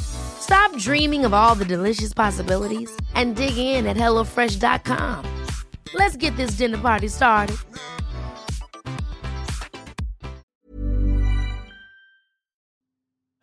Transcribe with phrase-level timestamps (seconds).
[0.00, 5.44] Stop dreaming of all the delicious possibilities and dig in at HelloFresh.com.
[5.94, 7.56] Let's get this dinner party started.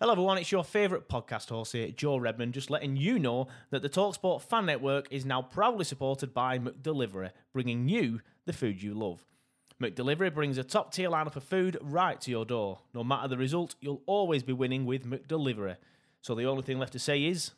[0.03, 0.38] Hello, everyone.
[0.38, 4.41] It's your favourite podcast host here, Joe Redmond, just letting you know that the Talksport
[4.41, 9.23] Fan Network is now proudly supported by McDelivery, bringing you the food you love.
[9.81, 12.80] McDelivery brings a top tier lineup of food right to your door.
[12.94, 15.77] No matter the result, you'll always be winning with McDelivery.
[16.23, 17.52] So the only thing left to say is,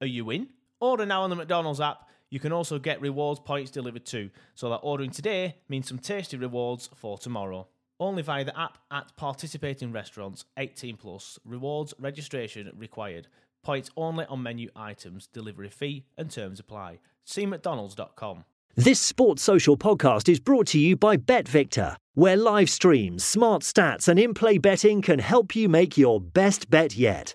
[0.00, 0.48] are you in?
[0.80, 2.08] Order now on the McDonald's app.
[2.30, 6.36] You can also get rewards points delivered too, so that ordering today means some tasty
[6.36, 7.68] rewards for tomorrow.
[8.00, 11.38] Only via the app at participating restaurants, 18 plus.
[11.44, 13.28] Rewards registration required.
[13.62, 15.28] Points only on menu items.
[15.28, 16.98] Delivery fee and terms apply.
[17.24, 18.44] See McDonald's.com.
[18.74, 24.08] This Sports Social podcast is brought to you by BetVictor, where live streams, smart stats,
[24.08, 27.34] and in play betting can help you make your best bet yet.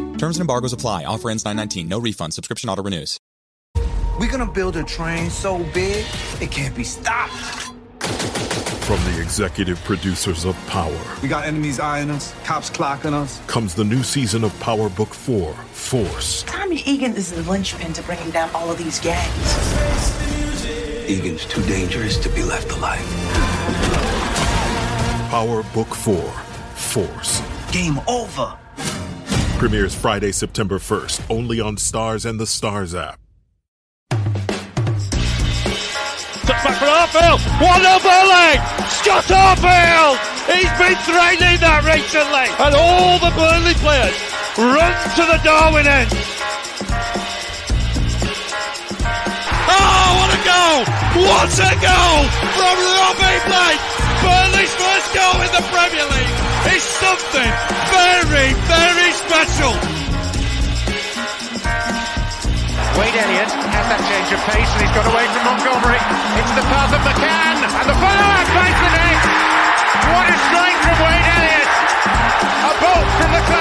[0.21, 1.03] Terms and embargoes apply.
[1.05, 1.87] Offer ends 919.
[1.87, 2.35] No refund.
[2.35, 3.17] Subscription auto renews.
[4.19, 6.05] We're gonna build a train so big
[6.39, 7.31] it can't be stopped.
[8.85, 13.41] From the executive producers of Power We got enemies eyeing us, cops clocking us.
[13.47, 16.43] comes the new season of Power Book 4 Force.
[16.43, 19.49] Tommy Egan is the linchpin to bringing down all of these gangs.
[21.09, 22.99] Egan's too dangerous to be left alive.
[25.31, 26.15] Power Book 4
[26.75, 27.41] Force.
[27.71, 28.60] Game over.
[29.61, 33.19] Premieres Friday, September 1st, only on Starz and the Starz app.
[36.49, 37.37] For Arfield.
[38.89, 40.17] Scott Arfield.
[40.49, 40.97] He's been
[41.61, 42.49] that recently.
[42.57, 44.17] And all the Burnley players
[44.57, 46.09] run to the Darwen end.
[49.69, 50.89] Oh, what a goal!
[51.21, 52.25] What a goal
[52.57, 53.90] from Robbie Blake!
[54.21, 56.37] Burnley's first goal in the Premier League
[56.77, 57.51] is something
[57.89, 59.73] very, very special.
[62.99, 66.01] Wade Elliott has that change of pace and he's got away from Montgomery.
[66.37, 69.21] It's the path of McCann and the follow-up net.
[70.11, 71.69] What a strike from Wade Elliott.
[72.61, 73.60] A bolt from the claret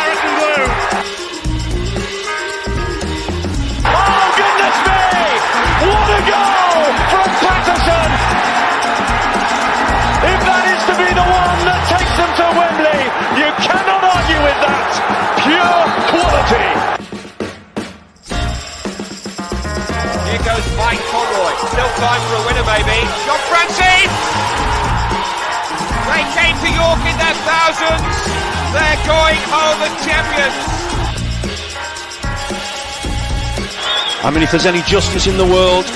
[16.51, 17.05] quality.
[20.31, 21.53] Here goes Mike Conroy.
[21.71, 22.99] Still time for a winner maybe.
[23.27, 24.11] John Francis!
[26.11, 28.17] They came to York in their thousands.
[28.75, 30.81] They're going home as champions.
[34.23, 35.87] I mean, if there's any justice in the world,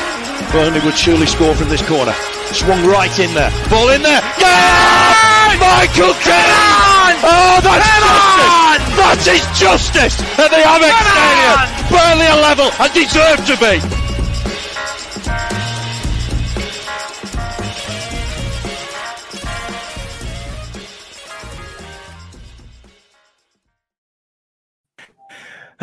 [0.50, 2.14] Burnley would surely score from this corner.
[2.52, 3.50] Swung right in there.
[3.68, 4.22] Ball in there.
[4.38, 5.58] Yeah!
[5.60, 6.83] Michael Kennan!
[7.24, 8.84] Oh, that's justice!
[9.00, 11.58] That is justice at the Amex Stadium.
[11.88, 14.03] Burnley are level and deserve to be.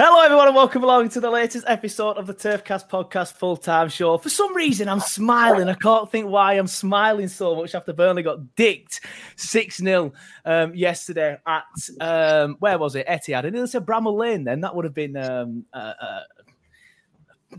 [0.04, 3.88] Hello, everyone, and welcome along to the latest episode of the Turfcast podcast full time
[3.88, 4.18] show.
[4.18, 5.70] For some reason, I'm smiling.
[5.70, 9.02] I can't think why I'm smiling so much after Burnley got dicked
[9.36, 10.12] 6 0
[10.44, 11.66] um, yesterday at,
[12.00, 13.06] um, where was it?
[13.06, 13.46] Etihad.
[13.46, 14.62] And it said Bramall Lane then.
[14.62, 15.16] That would have been.
[15.16, 16.20] Um, uh, uh,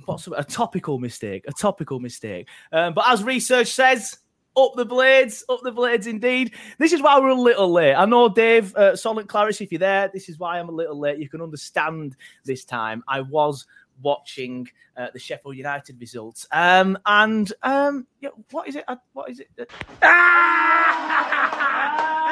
[0.06, 1.44] What's a topical mistake?
[1.46, 2.48] A topical mistake.
[2.72, 4.18] Um, but as research says,
[4.54, 6.52] up the blades, up the blades indeed.
[6.76, 7.94] This is why we're a little late.
[7.94, 10.98] I know, Dave, uh, Solid Clarice, if you're there, this is why I'm a little
[10.98, 11.18] late.
[11.18, 13.02] You can understand this time.
[13.08, 13.66] I was
[14.02, 16.46] watching uh, the Sheffield United results.
[16.52, 18.84] Um, and um, yeah, what is it?
[18.86, 19.48] Uh, what is it?
[19.58, 19.64] Uh...
[20.04, 20.98] Ah!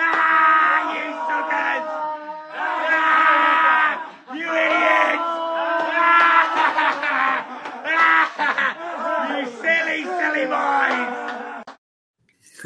[0.02, 0.94] ah!
[0.94, 1.84] You suckers!
[2.54, 3.24] Ah!
[4.34, 5.24] You idiots!
[7.86, 9.30] Ah!
[9.40, 10.99] you silly, silly boys!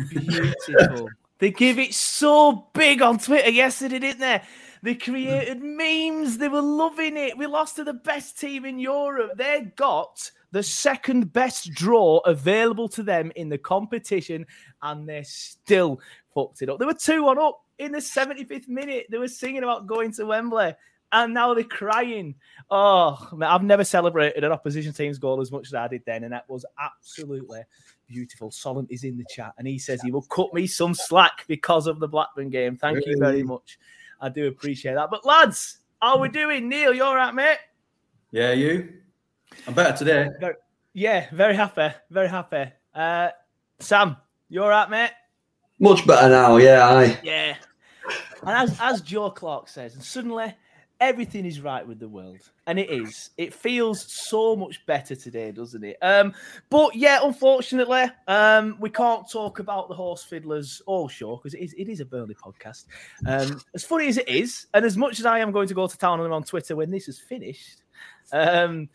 [0.08, 1.08] Beautiful.
[1.38, 4.43] they give it so big on Twitter yesterday, didn't they?
[4.82, 6.38] They created memes.
[6.38, 7.38] They were loving it.
[7.38, 9.32] We lost to the best team in Europe.
[9.37, 14.46] They got the second best draw available to them in the competition,
[14.82, 16.00] and they still
[16.35, 16.79] fucked it up.
[16.79, 19.06] They were 2 1 up in the 75th minute.
[19.11, 20.75] They were singing about going to Wembley
[21.14, 22.35] and now they're crying.
[22.70, 26.25] Oh, man, I've never celebrated an opposition team's goal as much as I did then,
[26.25, 27.62] and that was absolutely
[28.06, 28.51] beautiful.
[28.51, 31.87] Solent is in the chat, and he says he will cut me some slack because
[31.87, 32.77] of the Blackburn game.
[32.77, 33.11] Thank really?
[33.12, 33.79] you very much.
[34.21, 35.11] I do appreciate that.
[35.11, 36.69] But lads, how we doing?
[36.69, 37.59] Neil, you're all right, mate?
[38.31, 38.93] Yeah, you?
[39.67, 40.29] I'm better today.
[40.41, 40.55] Very,
[40.93, 41.95] yeah, very happy.
[42.11, 42.73] Very happy.
[42.95, 43.31] Uh,
[43.79, 44.17] Sam,
[44.49, 45.12] you're all right, mate?
[45.79, 46.89] Much better now, yeah.
[46.89, 47.21] I...
[47.23, 47.56] Yeah.
[48.43, 50.55] And as, as Joe Clark says, and suddenly
[51.00, 53.31] everything is right with the world and it is.
[53.37, 55.96] It feels so much better today doesn't it?
[56.02, 56.32] Um
[56.70, 61.61] but yeah unfortunately um we can't talk about the horse fiddlers all sure because it
[61.61, 62.87] is, it is a Burnley podcast.
[63.26, 65.87] Um as funny as it is and as much as i am going to go
[65.87, 67.82] to town on them on twitter when this is finished
[68.32, 68.88] um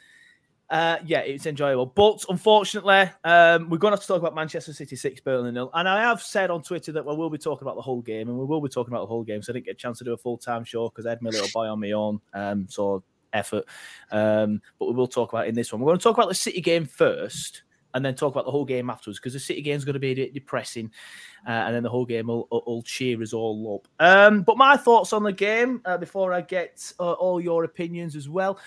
[0.69, 1.87] uh, yeah, it's enjoyable.
[1.87, 5.71] But unfortunately, um, we're going to have to talk about Manchester City 6, Burnley nil.
[5.73, 8.29] And I have said on Twitter that we will be talking about the whole game,
[8.29, 9.41] and we will be talking about the whole game.
[9.41, 11.21] So I didn't get a chance to do a full time show because I had
[11.21, 12.21] my little boy on my own.
[12.33, 13.65] Um, so effort.
[14.11, 15.81] Um, but we will talk about in this one.
[15.81, 17.63] We're going to talk about the City game first
[17.93, 19.99] and then talk about the whole game afterwards because the City game is going to
[19.99, 20.91] be a bit depressing,
[21.47, 23.87] uh, and then the whole game will, will, cheer us all up.
[23.99, 28.15] Um, but my thoughts on the game uh, before I get uh, all your opinions
[28.15, 28.59] as well.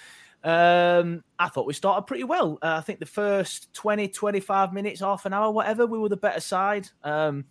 [0.44, 2.58] Um, I thought we started pretty well.
[2.62, 6.16] Uh, I think the first 20, 25 minutes, half an hour, whatever, we were the
[6.16, 6.88] better side.
[7.04, 7.44] Um,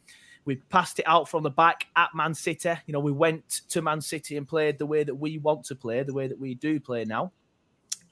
[0.46, 2.74] we passed it out from the back at Man City.
[2.88, 5.76] You know, we went to Man City and played the way that we want to
[5.76, 7.32] play, the way that we do play now.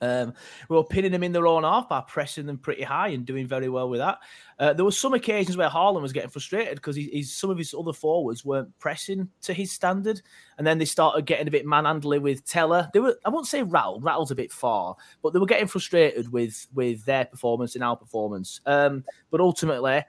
[0.02, 0.34] Um,
[0.70, 3.48] we were pinning them in their own half by pressing them pretty high and doing
[3.48, 4.20] very well with that.
[4.58, 7.74] Uh, there were some occasions where Haaland was getting frustrated because he's, some of his
[7.74, 10.22] other forwards weren't pressing to his standard,
[10.58, 12.90] and then they started getting a bit manhandly with Tella.
[12.94, 16.32] They were, I won't say rattled, rattled's a bit far, but they were getting frustrated
[16.32, 18.62] with with their performance and our performance.
[18.66, 20.04] Um, but ultimately,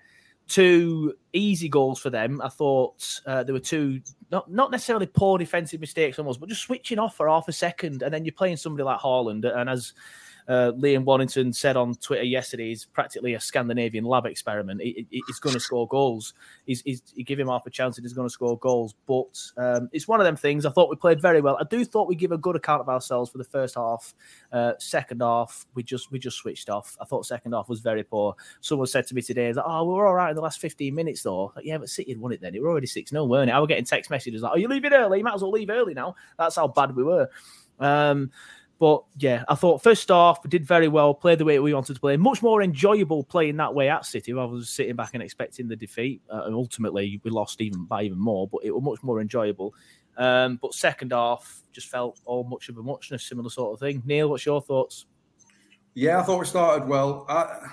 [0.50, 2.40] two easy goals for them.
[2.42, 4.00] I thought uh, there were two
[4.30, 8.02] not not necessarily poor defensive mistakes almost, but just switching off for half a second,
[8.02, 9.92] and then you're playing somebody like Haaland, and as
[10.48, 14.80] uh, Liam Warrington said on Twitter yesterday, he's practically a Scandinavian lab experiment.
[14.80, 16.34] He, he, he's going to score goals.
[16.66, 18.94] He's, he's, you give him half a chance and he's going to score goals.
[19.06, 20.66] But um, it's one of them things.
[20.66, 21.56] I thought we played very well.
[21.60, 24.14] I do thought we give a good account of ourselves for the first half.
[24.52, 26.96] Uh, second half, we just we just switched off.
[27.00, 28.34] I thought second half was very poor.
[28.60, 30.94] Someone said to me today, like, "Oh, we were all right in the last 15
[30.94, 32.54] minutes, though." Like, yeah, but City had won it then.
[32.54, 33.52] It were already six 0 weren't it?
[33.52, 35.18] I was getting text messages like, "Oh, you leaving early?
[35.18, 37.28] You might as well leave early now." That's how bad we were.
[37.78, 38.30] Um,
[38.80, 41.92] but yeah, I thought first half we did very well, played the way we wanted
[41.92, 42.16] to play.
[42.16, 45.76] Much more enjoyable playing that way at City rather than sitting back and expecting the
[45.76, 46.22] defeat.
[46.32, 49.74] Uh, and ultimately, we lost even by even more, but it was much more enjoyable.
[50.16, 54.02] Um, but second half just felt all much of a muchness, similar sort of thing.
[54.06, 55.04] Neil, what's your thoughts?
[55.92, 57.26] Yeah, I thought we started well.
[57.28, 57.68] I,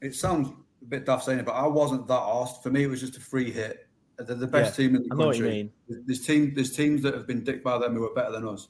[0.00, 0.48] it sounds
[0.80, 2.62] a bit daft saying it, but I wasn't that asked.
[2.62, 3.86] For me, it was just a free hit.
[4.16, 5.70] They're the best yeah, team in the country.
[5.88, 8.68] There's team, there's teams that have been dicked by them who are better than us.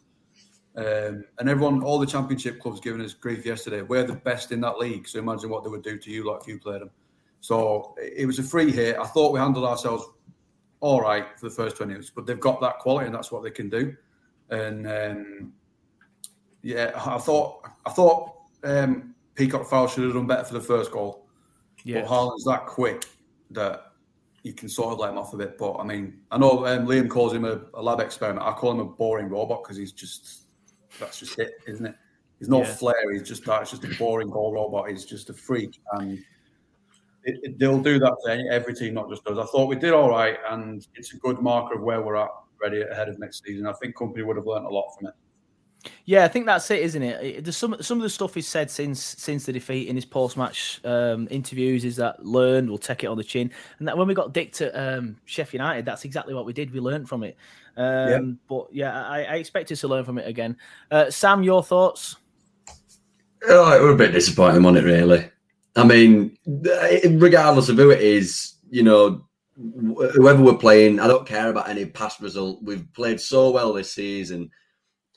[0.78, 3.82] Um, and everyone, all the championship clubs giving us grief yesterday.
[3.82, 5.08] We're the best in that league.
[5.08, 6.90] So imagine what they would do to you like if you played them.
[7.40, 8.96] So it was a free hit.
[8.96, 10.04] I thought we handled ourselves
[10.78, 13.42] all right for the first 20 minutes, but they've got that quality and that's what
[13.42, 13.96] they can do.
[14.50, 15.52] And um,
[16.62, 20.92] yeah, I thought I thought um, Peacock Farrell should have done better for the first
[20.92, 21.26] goal.
[21.82, 22.02] Yeah.
[22.02, 23.04] But Haaland's that quick
[23.50, 23.92] that
[24.44, 25.58] you can sort of let him off a bit.
[25.58, 28.46] But I mean, I know um, Liam calls him a, a lab experiment.
[28.46, 30.47] I call him a boring robot because he's just
[30.98, 31.94] that's just it, isn't it?
[32.38, 32.74] He's no yeah.
[32.74, 33.12] flair.
[33.12, 33.62] He's just that.
[33.62, 34.90] It's just a boring goal robot.
[34.90, 36.18] He's just a freak, and
[37.24, 39.38] it, it, they'll do that to every team, not just us.
[39.38, 42.30] I thought we did all right, and it's a good marker of where we're at,
[42.60, 43.66] ready ahead of next season.
[43.66, 45.14] I think Kompany would have learned a lot from it.
[46.04, 47.44] Yeah, I think that's it, isn't it?
[47.44, 50.36] There's some some of the stuff he's said since since the defeat in his post
[50.36, 54.08] match um, interviews is that learn, we'll take it on the chin, and that when
[54.08, 56.72] we got dicked at um, Sheffield United, that's exactly what we did.
[56.72, 57.36] We learned from it.
[57.76, 58.20] Um, yeah.
[58.48, 60.56] But yeah, I, I expect us to learn from it again.
[60.90, 62.16] Uh, Sam, your thoughts?
[63.46, 64.90] Oh, it was a bit disappointing, wasn't it?
[64.90, 65.30] Really.
[65.76, 66.36] I mean,
[67.20, 69.24] regardless of who it is, you know,
[69.56, 72.62] whoever we're playing, I don't care about any past result.
[72.62, 74.50] We've played so well this season,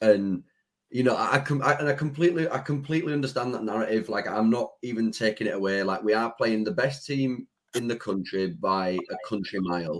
[0.01, 0.43] and
[0.91, 4.09] you know, I, I, and I completely, I completely understand that narrative.
[4.09, 5.81] Like, I'm not even taking it away.
[5.83, 9.99] Like, we are playing the best team in the country by a country mile.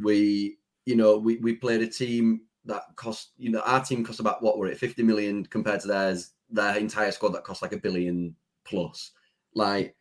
[0.00, 4.18] We, you know, we we played a team that cost, you know, our team cost
[4.18, 7.72] about what were it, 50 million compared to theirs, their entire squad that cost like
[7.72, 8.34] a billion
[8.64, 9.12] plus.
[9.54, 9.94] Like,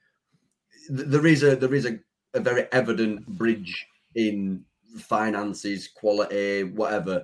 [0.88, 2.00] th- there is a there is a,
[2.34, 4.64] a very evident bridge in
[4.98, 7.24] finances, quality, whatever.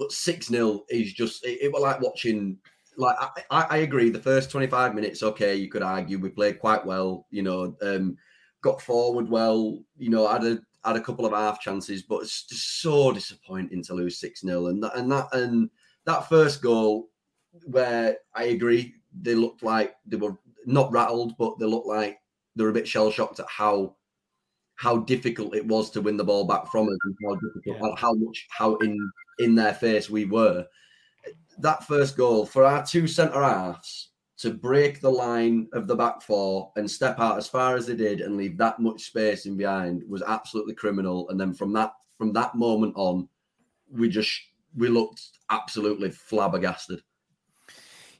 [0.00, 2.56] But 6 0 is just, it, it was like watching.
[2.96, 3.16] Like
[3.50, 7.26] I, I agree, the first 25 minutes, okay, you could argue we played quite well,
[7.30, 8.16] you know, um,
[8.62, 12.44] got forward well, you know, had a had a couple of half chances, but it's
[12.44, 14.66] just so disappointing to lose 6 0.
[14.66, 15.70] And that, and that, and
[16.06, 17.10] that first goal,
[17.66, 22.18] where I agree, they looked like they were not rattled, but they looked like
[22.56, 23.96] they were a bit shell shocked at how
[24.76, 27.96] how difficult it was to win the ball back from us and how difficult, yeah.
[27.96, 28.98] how much, how in
[29.40, 30.66] in their face we were.
[31.58, 36.22] That first goal for our two centre halves to break the line of the back
[36.22, 39.56] four and step out as far as they did and leave that much space in
[39.56, 41.28] behind was absolutely criminal.
[41.28, 43.28] And then from that from that moment on,
[43.90, 44.40] we just
[44.76, 47.02] we looked absolutely flabbergasted.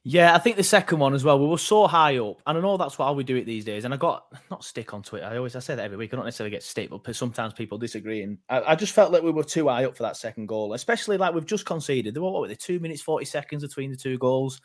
[0.02, 1.38] Yeah, I think the second one as well.
[1.38, 3.85] We were so high up, and I know that's how we do it these days.
[3.85, 5.26] And I got not stick on Twitter.
[5.26, 6.14] I always I say that every week.
[6.14, 8.23] I don't necessarily get stick, but sometimes people disagree.
[8.23, 10.73] And I, I just felt like we were too high up for that second goal,
[10.73, 12.14] especially like we've just conceded.
[12.14, 14.62] There were what were they, two minutes forty seconds between the two goals.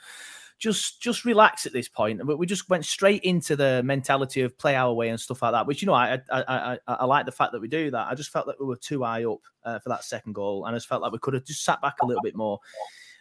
[0.57, 2.25] Just just relax at this point.
[2.25, 5.67] We just went straight into the mentality of play our way and stuff like that.
[5.67, 8.07] Which you know, I I I, I like the fact that we do that.
[8.07, 10.73] I just felt that we were too high up uh, for that second goal, and
[10.73, 12.61] I just felt like we could have just sat back a little bit more.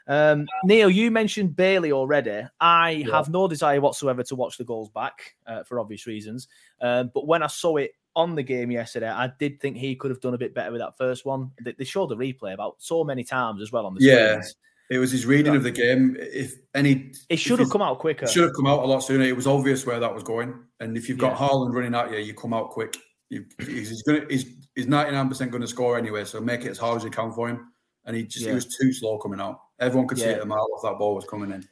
[0.06, 2.42] Um, Neil, you mentioned Bailey already.
[2.60, 3.16] I yeah.
[3.16, 6.48] have no desire whatsoever to watch the goals back uh, for obvious reasons.
[6.80, 10.10] Um, but when I saw it on the game yesterday, I did think he could
[10.10, 11.50] have done a bit better with that first one.
[11.62, 14.32] They, they showed the replay about so many times as well on the yeah.
[14.40, 14.56] Screens.
[14.90, 16.14] It was his reading of the game.
[16.20, 18.26] If any, it should have come out quicker.
[18.26, 19.24] It should have come out a lot sooner.
[19.24, 20.54] It was obvious where that was going.
[20.78, 21.48] And if you've got yeah.
[21.48, 22.94] Haaland running at you, you come out quick.
[23.30, 24.26] You, he's going.
[24.28, 24.44] He's
[24.74, 26.26] he's ninety nine percent going to score anyway.
[26.26, 27.72] So make it as hard as you can for him.
[28.04, 28.50] And he just yeah.
[28.50, 29.58] he was too slow coming out.
[29.80, 30.24] Everyone could yeah.
[30.24, 31.66] see it a mile off that ball was coming in.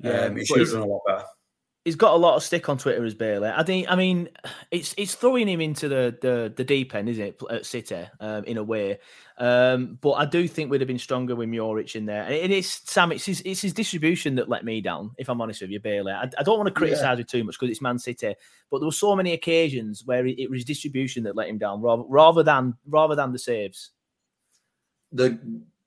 [0.00, 1.24] Yeah, um, he should have done a lot better.
[1.84, 3.48] He's got a lot of stick on Twitter as Bailey.
[3.48, 3.86] I think.
[3.90, 4.28] I mean,
[4.70, 7.42] it's it's throwing him into the the, the deep end, isn't it?
[7.50, 8.98] At City, um, in a way.
[9.38, 12.24] Um, but I do think we'd have been stronger with Muric in there.
[12.24, 13.12] And it's Sam.
[13.12, 15.12] It's his it's his distribution that let me down.
[15.16, 16.12] If I'm honest with you, Bailey.
[16.12, 17.22] I, I don't want to criticise yeah.
[17.22, 18.34] it too much because it's Man City.
[18.70, 21.80] But there were so many occasions where it, it was distribution that let him down,
[21.80, 23.92] rather rather than rather than the saves.
[25.12, 25.38] The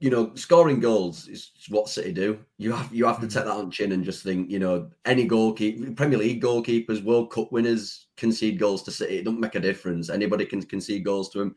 [0.04, 2.38] you know, scoring goals is what City do.
[2.58, 3.40] You have you have to mm-hmm.
[3.40, 7.32] take that on chin and just think, you know, any goalkeeper, Premier League goalkeepers, World
[7.32, 9.20] Cup winners concede goals to City.
[9.20, 10.10] It doesn't make a difference.
[10.10, 11.56] Anybody can concede goals to him.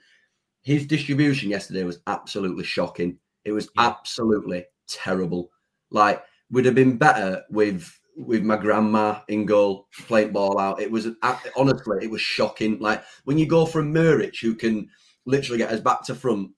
[0.62, 3.19] His distribution yesterday was absolutely shocking.
[3.45, 5.50] It was absolutely terrible.
[5.91, 6.23] Like
[6.53, 10.81] would have been better with with my grandma in goal playing ball out.
[10.81, 11.09] It was
[11.57, 12.79] honestly, it was shocking.
[12.79, 14.88] Like when you go from Muric, who can
[15.25, 16.53] literally get us back to front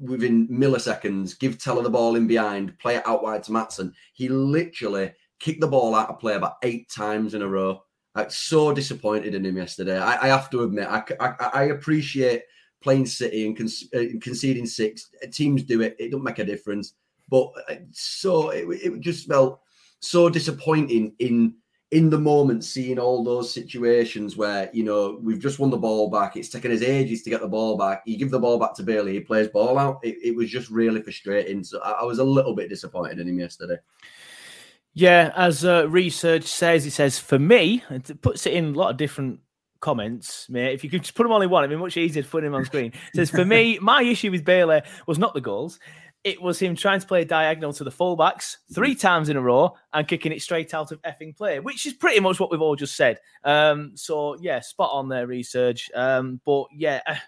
[0.00, 3.92] within milliseconds, give Tella the ball in behind, play it out wide to Maatsen.
[4.12, 7.82] He literally kicked the ball out of play about eight times in a row.
[8.14, 9.98] I'm so disappointed in him yesterday.
[9.98, 12.42] I, I have to admit, I, I, I appreciate
[12.80, 15.10] playing City and, con- uh, conceding six.
[15.32, 16.94] Teams do it; it don't make a difference.
[17.28, 19.60] But uh, so it, it just felt
[20.00, 21.54] so disappointing in
[21.90, 26.10] in the moment seeing all those situations where you know we've just won the ball
[26.10, 26.36] back.
[26.36, 28.02] It's taken us ages to get the ball back.
[28.06, 30.00] You give the ball back to bailey he plays ball out.
[30.02, 31.62] It, it was just really frustrating.
[31.62, 33.76] So I, I, was a little bit disappointed in him yesterday.
[34.92, 38.90] Yeah as uh, research says it says for me it puts it in a lot
[38.90, 39.40] of different
[39.84, 40.72] comments, mate.
[40.72, 42.42] If you could just put them all in one, it'd be much easier to put
[42.42, 42.86] him on screen.
[42.86, 45.78] It says, for me, my issue with Bailey was not the goals
[46.24, 49.40] it was him trying to play a diagonal to the fullbacks three times in a
[49.42, 52.62] row and kicking it straight out of effing play, which is pretty much what we've
[52.62, 53.20] all just said.
[53.44, 55.90] Um, so yeah, spot on there, research.
[55.94, 57.00] Um, but yeah,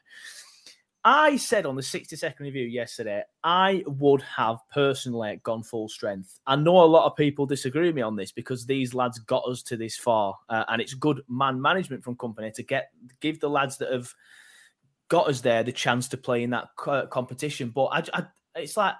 [1.05, 6.41] I said on the 60 second review yesterday, I would have personally gone full strength.
[6.49, 9.47] I know a lot of people disagree with me on this because these lads got
[9.47, 13.39] us to this far, uh, and it's good man management from Kompany to get give
[13.39, 14.13] the lads that have
[15.09, 17.71] got us there the chance to play in that competition.
[17.71, 18.27] But I, I,
[18.57, 18.95] it's like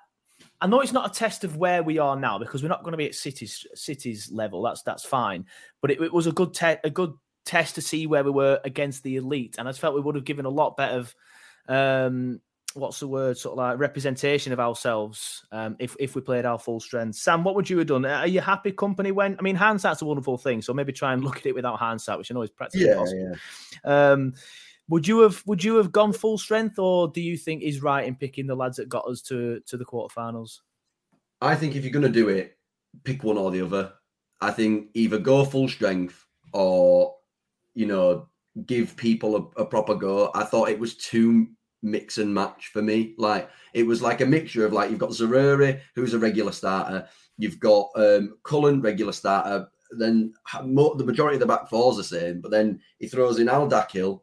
[0.61, 2.93] I know it's not a test of where we are now because we're not going
[2.93, 4.63] to be at cities cities level.
[4.63, 5.47] That's that's fine,
[5.83, 7.13] but it, it was a good te- a good
[7.45, 10.25] test to see where we were against the elite, and I felt we would have
[10.25, 11.15] given a lot better of
[11.69, 12.41] um,
[12.75, 16.59] what's the word sort of like representation of ourselves um, if if we played our
[16.59, 17.17] full strength.
[17.17, 18.05] Sam, what would you have done?
[18.05, 19.37] Are you happy Kompany went?
[19.39, 22.19] I mean, hindsight's a wonderful thing, so maybe try and look at it without hindsight,
[22.19, 23.37] which I know is practically yeah, impossible.
[23.85, 24.11] Yeah.
[24.11, 24.35] Um,
[24.89, 28.07] would you have would you have gone full strength, or do you think he's right
[28.07, 30.61] in picking the lads that got us to to the quarterfinals?
[31.41, 32.57] I think if you're going to do it,
[33.05, 33.93] pick one or the other.
[34.41, 37.15] I think either go full strength or
[37.75, 38.29] you know
[38.67, 40.31] give people a, a proper go.
[40.35, 41.49] I thought it was too
[41.83, 43.15] mix and match for me.
[43.19, 47.07] Like it was like a mixture of like you've got Zaroury, who's a regular starter,
[47.39, 52.05] you've got um Cullen, regular starter, then the majority of the back four is the
[52.05, 52.41] same.
[52.41, 54.21] But then he throws in Al Dakhil.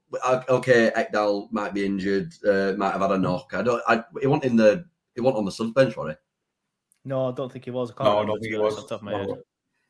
[0.49, 3.51] Okay, Ekdal might be injured, uh, might have had a knock.
[3.53, 3.81] I don't.
[3.87, 4.85] I, he wasn't in the.
[5.15, 6.15] He wasn't on the sub bench, was he?
[7.05, 7.91] No, I don't think he was.
[7.97, 8.91] I no, I don't think he was.
[8.91, 9.29] Off my head.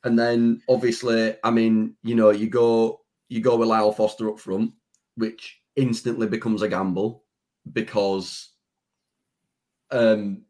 [0.04, 4.40] And then obviously, I mean, you know, you go you go with Lyle Foster up
[4.40, 4.72] front,
[5.16, 7.24] which instantly becomes a gamble
[7.72, 8.50] because
[9.92, 10.44] um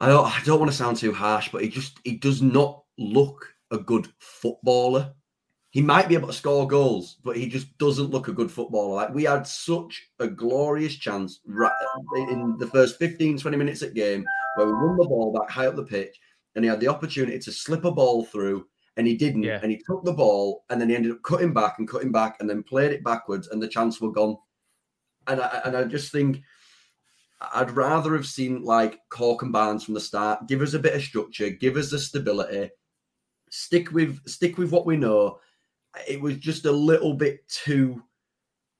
[0.00, 2.84] I don't I don't want to sound too harsh, but he just he does not
[2.98, 5.12] look a good footballer.
[5.70, 8.96] He might be able to score goals, but he just doesn't look a good footballer.
[8.96, 11.70] Like we had such a glorious chance right
[12.16, 14.24] in the first 15, 20 minutes at game
[14.56, 16.18] where we won the ball back high up the pitch
[16.54, 19.44] and he had the opportunity to slip a ball through and he didn't.
[19.44, 19.60] Yeah.
[19.62, 22.38] And he took the ball and then he ended up cutting back and cutting back
[22.40, 24.36] and then played it backwards and the chance were gone.
[25.28, 26.42] And I, and I just think
[27.54, 30.48] I'd rather have seen like Cork and Barnes from the start.
[30.48, 32.70] Give us a bit of structure, give us the stability,
[33.50, 35.38] stick with stick with what we know.
[36.08, 38.02] It was just a little bit too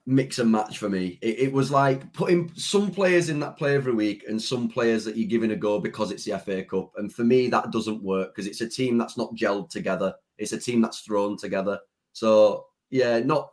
[0.07, 1.19] mix and match for me.
[1.21, 5.05] It, it, was like putting some players in that play every week and some players
[5.05, 6.93] that you're giving a go because it's the FA Cup.
[6.97, 10.15] And for me, that doesn't work because it's a team that's not gelled together.
[10.39, 11.79] It's a team that's thrown together.
[12.13, 13.51] So yeah, not.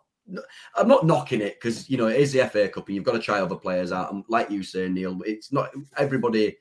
[0.76, 3.14] I'm not knocking it because you know it is the FA Cup and you've got
[3.14, 4.12] to try other players out.
[4.12, 6.58] And like you say, Neil, it's not everybody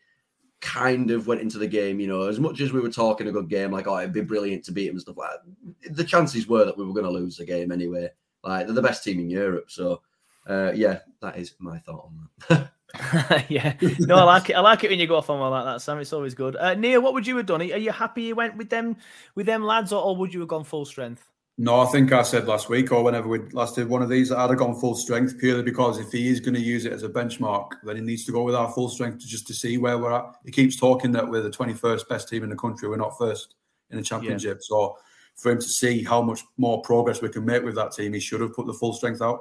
[0.66, 3.32] kind of went into the game, you know, as much as we were talking a
[3.32, 5.94] good game, like, oh, it'd be brilliant to beat them and stuff like that.
[5.94, 8.10] The chances were that we were going to lose the game anyway.
[8.42, 9.70] Like they're the best team in Europe.
[9.70, 10.02] So
[10.48, 12.70] uh, yeah, that is my thought on that.
[13.48, 14.54] yeah, no, I like it.
[14.54, 15.98] I like it when you go off on one like that, Sam.
[15.98, 16.56] It's always good.
[16.56, 17.60] Uh, Neil, what would you have done?
[17.60, 18.96] Are you happy you went with them,
[19.34, 21.28] with them lads, or, or would you have gone full strength?
[21.58, 24.30] No, I think I said last week or whenever we last did one of these,
[24.30, 27.02] I'd have gone full strength purely because if he is going to use it as
[27.02, 29.78] a benchmark, then he needs to go with our full strength to just to see
[29.78, 30.34] where we're at.
[30.44, 32.90] He keeps talking that we're the 21st best team in the country.
[32.90, 33.54] We're not first
[33.90, 34.58] in the championship.
[34.58, 34.66] Yeah.
[34.66, 34.98] So
[35.34, 38.20] for him to see how much more progress we can make with that team, he
[38.20, 39.40] should have put the full strength out.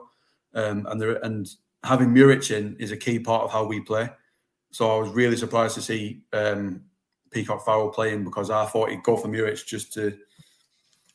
[0.54, 1.50] Um, and there, and
[1.84, 4.10] having Muric in is a key part of how we play.
[4.72, 6.84] So I was really surprised to see um,
[7.32, 10.18] Peacock Farrell playing because I thought he'd go for Muric just to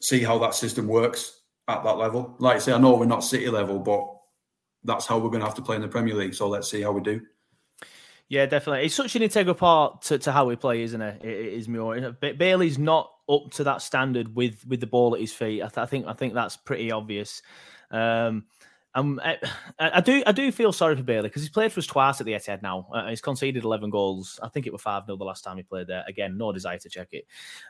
[0.01, 2.35] see how that system works at that level.
[2.39, 4.09] Like I say, I know we're not City level, but
[4.85, 6.35] that's how we're going to have to play in the Premier League.
[6.35, 7.21] So let's see how we do.
[8.29, 8.87] Yeah, definitely.
[8.87, 11.21] It's such an integral part to, to how we play, isn't it?
[11.23, 12.13] It, it is more.
[12.13, 15.63] Bailey's not up to that standard with with the ball at his feet.
[15.63, 17.43] I, th- I think I think that's pretty obvious.
[17.91, 18.45] Um,
[18.95, 19.39] um, I,
[19.79, 22.27] I, do I do feel sorry for Bailey because he's played for us twice at
[22.27, 22.89] the Etihad now.
[22.93, 24.41] Uh, he's conceded eleven goals.
[24.43, 26.05] I think it was five 0 the last time he played there.
[26.09, 27.27] Again, no desire to check it.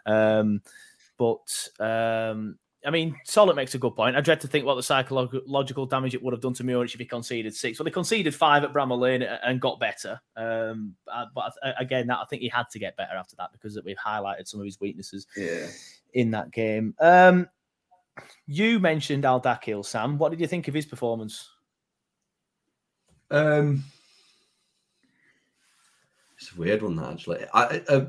[0.07, 0.63] Um,
[1.21, 4.17] but um, I mean, Solid makes a good point.
[4.17, 6.99] I dread to think what the psychological damage it would have done to Muric if
[6.99, 7.79] he conceded six.
[7.79, 10.19] Well, he conceded five at Bramall Lane and got better.
[10.35, 13.79] Um, uh, but again, that I think he had to get better after that because
[13.85, 15.67] we've highlighted some of his weaknesses yeah.
[16.15, 16.95] in that game.
[17.01, 17.47] Um,
[18.47, 20.17] you mentioned Al Dakhil, Sam.
[20.17, 21.51] What did you think of his performance?
[23.31, 23.85] Um,
[26.39, 27.45] it's a weird one, actually.
[27.53, 28.07] I, a,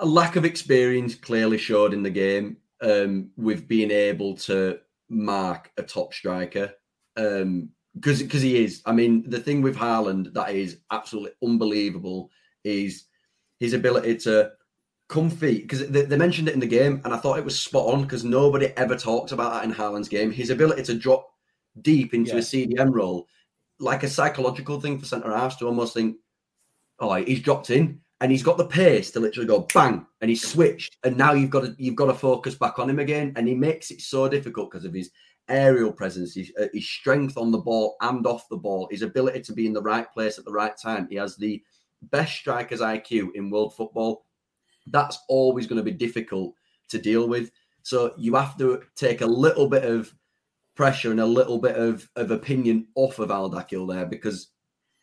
[0.00, 5.70] a lack of experience clearly showed in the game um, with being able to mark
[5.76, 6.72] a top striker.
[7.16, 8.82] Um, because because he is.
[8.86, 12.30] I mean, the thing with Haaland that is absolutely unbelievable
[12.62, 13.04] is
[13.58, 14.52] his ability to
[15.08, 15.62] come feet.
[15.62, 18.02] Because they, they, mentioned it in the game, and I thought it was spot on
[18.02, 20.30] because nobody ever talks about that in Haaland's game.
[20.30, 21.32] His ability to drop
[21.82, 22.38] deep into yeah.
[22.38, 23.26] a CDM role,
[23.80, 26.16] like a psychological thing for centre halves to almost think,
[27.00, 30.46] oh, he's dropped in and he's got the pace to literally go bang, and he's
[30.46, 33.48] switched, and now you've got to you've got to focus back on him again, and
[33.48, 35.10] he makes it so difficult because of his
[35.48, 39.40] aerial presence, his, uh, his strength on the ball and off the ball, his ability
[39.40, 41.08] to be in the right place at the right time.
[41.10, 41.62] He has the
[42.02, 44.24] best striker's IQ in world football.
[44.86, 46.54] That's always going to be difficult
[46.88, 47.50] to deal with.
[47.82, 50.14] So you have to take a little bit of
[50.76, 54.48] pressure and a little bit of, of opinion off of Al Dakhil there because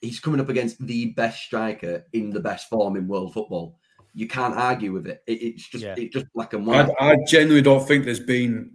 [0.01, 3.79] he's coming up against the best striker in the best form in world football.
[4.13, 5.23] You can't argue with it.
[5.27, 5.95] it it's just yeah.
[5.97, 6.89] it's just black and white.
[6.99, 8.71] I, I, genuinely don't think there's been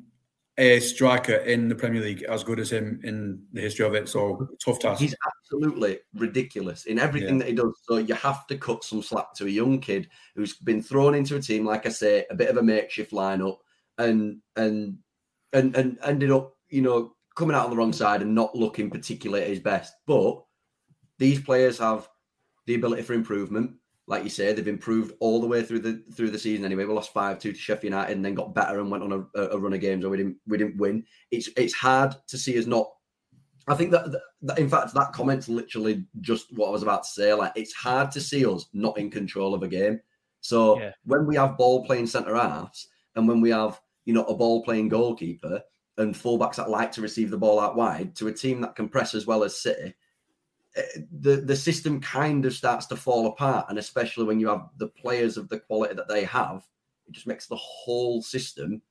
[0.58, 4.08] a striker in the Premier League as good as him in the history of it.
[4.08, 5.00] So tough task.
[5.00, 7.44] He's absolutely ridiculous in everything yeah.
[7.44, 7.74] that he does.
[7.88, 11.36] So you have to cut some slack to a young kid who's been thrown into
[11.36, 13.58] a team, like I say, a bit of a makeshift lineup,
[13.98, 14.98] and and
[15.52, 18.90] and and ended up, you know, coming out on the wrong side and not looking
[18.90, 19.94] particularly at his best.
[20.06, 20.44] But
[21.22, 22.08] these players have
[22.66, 23.72] the ability for improvement.
[24.08, 26.64] Like you say, they've improved all the way through the through the season.
[26.64, 29.12] Anyway, we lost five two to Sheffield United, and then got better and went on
[29.34, 31.04] a, a run of games where we didn't we didn't win.
[31.30, 32.90] It's it's hard to see us not.
[33.68, 37.08] I think that, that in fact that comment's literally just what I was about to
[37.08, 37.32] say.
[37.32, 40.00] Like it's hard to see us not in control of a game.
[40.40, 40.90] So yeah.
[41.04, 44.62] when we have ball playing centre halves, and when we have you know, a ball
[44.64, 45.62] playing goalkeeper
[45.98, 48.88] and fullbacks that like to receive the ball out wide to a team that can
[48.88, 49.94] press as well as City,
[51.20, 53.66] the the system kind of starts to fall apart.
[53.68, 56.64] And especially when you have the players of the quality that they have,
[57.06, 58.82] it just makes the whole system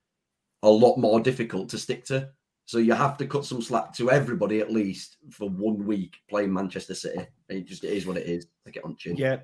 [0.64, 2.30] a lot more difficult to stick to.
[2.66, 6.54] So you have to cut some slack to everybody at least for one week playing
[6.54, 7.26] Manchester City.
[7.50, 8.48] It just it is what it is.
[8.66, 9.18] Take it on chin.
[9.18, 9.40] Yeah.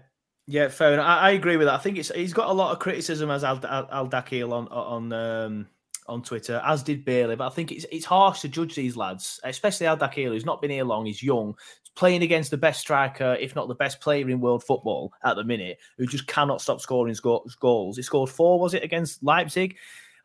[0.50, 1.06] Yeah, fair enough.
[1.06, 1.74] I, I, agree with that.
[1.74, 4.70] I think it's he's got a lot of criticism as Al, Al, Al Dakhil on
[4.70, 5.68] on um,
[6.08, 7.36] on Twitter, as did Bailey.
[7.36, 10.62] But I think it's it's harsh to judge these lads, especially Al Dakhil, who's not
[10.62, 11.06] been here long.
[11.06, 11.54] He's young,
[11.98, 15.44] playing against the best striker, if not the best player in world football at the
[15.44, 17.16] minute, who just cannot stop scoring
[17.60, 17.98] goals.
[17.98, 19.76] He scored four, was it, against Leipzig?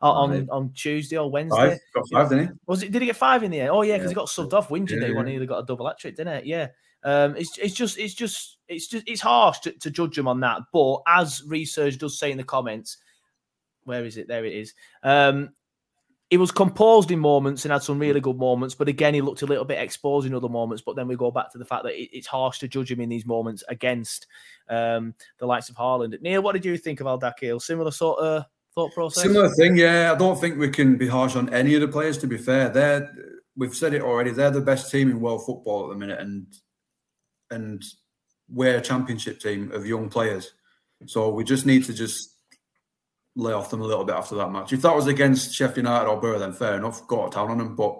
[0.01, 1.69] on on Tuesday or Wednesday.
[1.69, 1.79] Five.
[1.93, 2.53] Got five, didn't he?
[2.67, 2.91] Was it?
[2.91, 3.69] Did he get five in the end?
[3.69, 4.09] Oh yeah, because yeah.
[4.09, 6.33] he got subbed off Winter yeah, Day when he got a double hat trick, didn't
[6.33, 6.45] it?
[6.45, 6.67] Yeah.
[7.05, 10.39] Um, it's it's just it's just it's just it's harsh to, to judge him on
[10.41, 10.61] that.
[10.71, 12.97] But as research does say in the comments,
[13.83, 14.27] where is it?
[14.27, 14.73] There it is.
[15.03, 15.51] Um,
[16.33, 19.43] he was composed in moments and had some really good moments, but again, he looked
[19.43, 20.81] a little bit exposed in other moments.
[20.81, 23.01] But then we go back to the fact that it, it's harsh to judge him
[23.01, 24.25] in these moments against
[24.67, 26.19] um, the likes of Haaland.
[26.23, 27.61] Neil, what did you think of Al Dakhil?
[27.61, 29.21] Similar sort of thought process?
[29.21, 30.11] Similar thing, yeah.
[30.11, 32.17] I don't think we can be harsh on any of the players.
[32.17, 33.13] To be fair, they're
[33.55, 34.31] we've said it already.
[34.31, 36.47] They're the best team in world football at the minute, and
[37.51, 37.83] and
[38.49, 40.51] we're a championship team of young players.
[41.05, 42.32] So we just need to just
[43.35, 44.73] lay off them a little bit after that match.
[44.73, 47.57] If that was against Sheffield United or Boro, then fair enough, got to town on
[47.57, 47.75] them.
[47.75, 47.99] But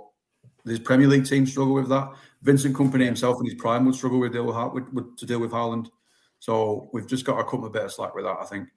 [0.65, 2.13] these Premier League teams struggle with that.
[2.41, 5.39] Vincent Kompany himself in his prime would struggle with deal with, with, with to deal
[5.39, 5.87] with Haaland.
[6.39, 8.67] So we've just got to cut a bit of slack with that, I think.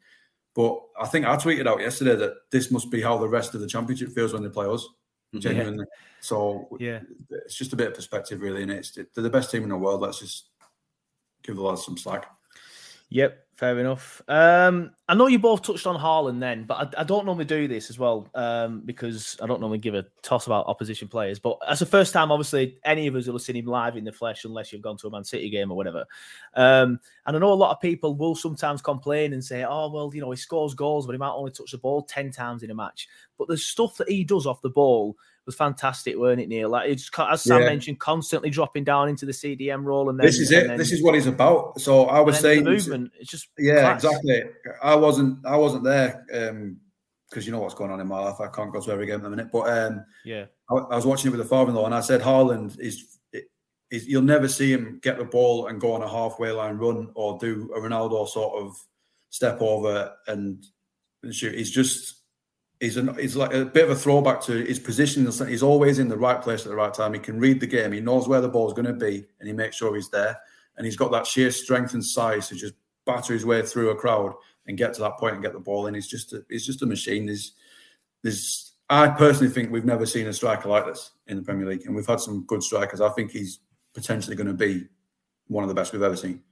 [0.54, 3.60] But I think I tweeted out yesterday that this must be how the rest of
[3.60, 4.86] the championship feels when they play us.
[5.36, 5.84] Genuinely.
[5.86, 6.00] Yeah.
[6.20, 8.62] So yeah, it's just a bit of perspective, really.
[8.62, 10.00] And it's they're the best team in the world.
[10.00, 10.48] Let's just
[11.42, 12.30] give the lads some slack.
[13.08, 14.20] Yep, fair enough.
[14.26, 17.68] Um, I know you both touched on Haaland then, but I, I don't normally do
[17.68, 21.38] this as well um, because I don't normally give a toss about opposition players.
[21.38, 24.02] But as the first time, obviously, any of us will have seen him live in
[24.02, 26.04] the flesh unless you've gone to a Man City game or whatever.
[26.54, 30.10] Um, and I know a lot of people will sometimes complain and say, oh, well,
[30.12, 32.72] you know, he scores goals, but he might only touch the ball 10 times in
[32.72, 33.08] a match.
[33.38, 35.16] But the stuff that he does off the ball
[35.46, 36.68] was fantastic, weren't it, Neil?
[36.68, 37.68] Like it's as Sam yeah.
[37.68, 40.66] mentioned, constantly dropping down into the CDM role, and then, this is it.
[40.66, 41.80] Then, this is what he's about.
[41.80, 43.12] So I was saying, movement.
[43.18, 44.04] It's just yeah, class.
[44.04, 44.42] exactly.
[44.82, 46.80] I wasn't, I wasn't there because um,
[47.42, 48.40] you know what's going on in my life.
[48.40, 51.06] I can't go to every game in a minute, but um, yeah, I, I, was
[51.06, 53.18] watching it with the father-in-law, and I said Haaland is,
[53.90, 57.10] is you'll never see him get the ball and go on a halfway line run
[57.14, 58.76] or do a Ronaldo sort of
[59.30, 60.66] step over and,
[61.22, 61.54] and shoot.
[61.54, 62.15] He's just
[62.80, 65.24] he's an, he's like a bit of a throwback to his position.
[65.24, 67.14] He's always in the right place at the right time.
[67.14, 67.92] He can read the game.
[67.92, 70.38] He knows where the ball's going to be, and he makes sure he's there.
[70.76, 72.74] And he's got that sheer strength and size to just
[73.06, 74.34] batter his way through a crowd
[74.66, 75.94] and get to that point and get the ball in.
[75.94, 77.26] He's just a, he's just a machine.
[77.26, 77.52] There's
[78.22, 81.86] there's I personally think we've never seen a striker like this in the Premier League,
[81.86, 83.00] and we've had some good strikers.
[83.00, 83.60] I think he's
[83.94, 84.86] potentially going to be
[85.48, 86.42] one of the best we've ever seen.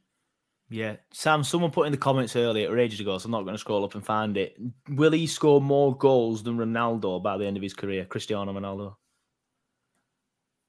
[0.74, 1.44] Yeah, Sam.
[1.44, 3.84] Someone put in the comments earlier, or ages ago, so I'm not going to scroll
[3.84, 4.56] up and find it.
[4.88, 8.96] Will he score more goals than Ronaldo by the end of his career, Cristiano Ronaldo?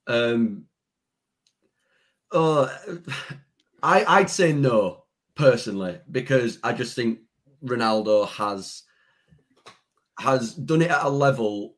[0.06, 0.66] Um.
[2.32, 2.68] Uh,
[3.82, 7.22] I I'd say no personally because I just think
[7.64, 8.84] Ronaldo has
[10.20, 11.78] has done it at a level.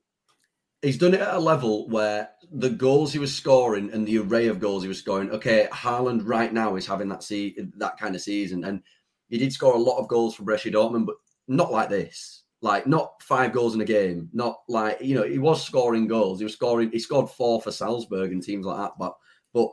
[0.82, 4.48] He's done it at a level where the goals he was scoring and the array
[4.48, 5.32] of goals he was scoring.
[5.32, 8.82] Okay, Haaland right now is having that see that kind of season, and
[9.30, 11.16] he did score a lot of goals for Borussia Dortmund, but
[11.48, 12.44] not like this.
[12.62, 16.40] Like not five goals in a game, not like you know he was scoring goals.
[16.40, 16.90] He was scoring.
[16.92, 18.94] He scored four for Salzburg and teams like that.
[18.98, 19.14] But
[19.54, 19.70] but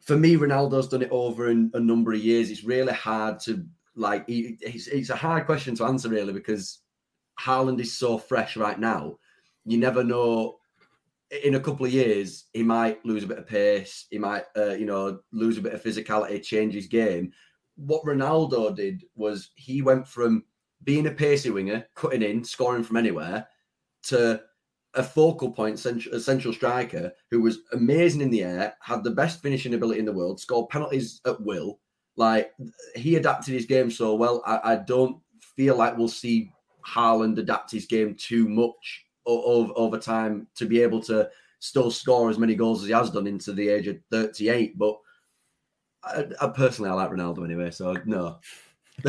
[0.00, 2.50] for me, Ronaldo's done it over in a number of years.
[2.50, 4.24] It's really hard to like.
[4.28, 6.78] It's, it's a hard question to answer really because
[7.38, 9.18] Haaland is so fresh right now.
[9.66, 10.59] You never know
[11.30, 14.06] in a couple of years, he might lose a bit of pace.
[14.10, 17.32] He might, uh, you know, lose a bit of physicality, change his game.
[17.76, 20.44] What Ronaldo did was he went from
[20.82, 23.46] being a pacey winger, cutting in, scoring from anywhere,
[24.04, 24.42] to
[24.94, 29.10] a focal point, central, a central striker who was amazing in the air, had the
[29.10, 31.78] best finishing ability in the world, scored penalties at will.
[32.16, 32.52] Like
[32.96, 34.42] he adapted his game so well.
[34.44, 36.52] I, I don't feel like we'll see
[36.84, 41.28] Haaland adapt his game too much over, over time to be able to
[41.60, 44.76] still score as many goals as he has done into the age of 38.
[44.78, 44.98] But
[46.02, 48.38] I, I personally, I like Ronaldo anyway, so no.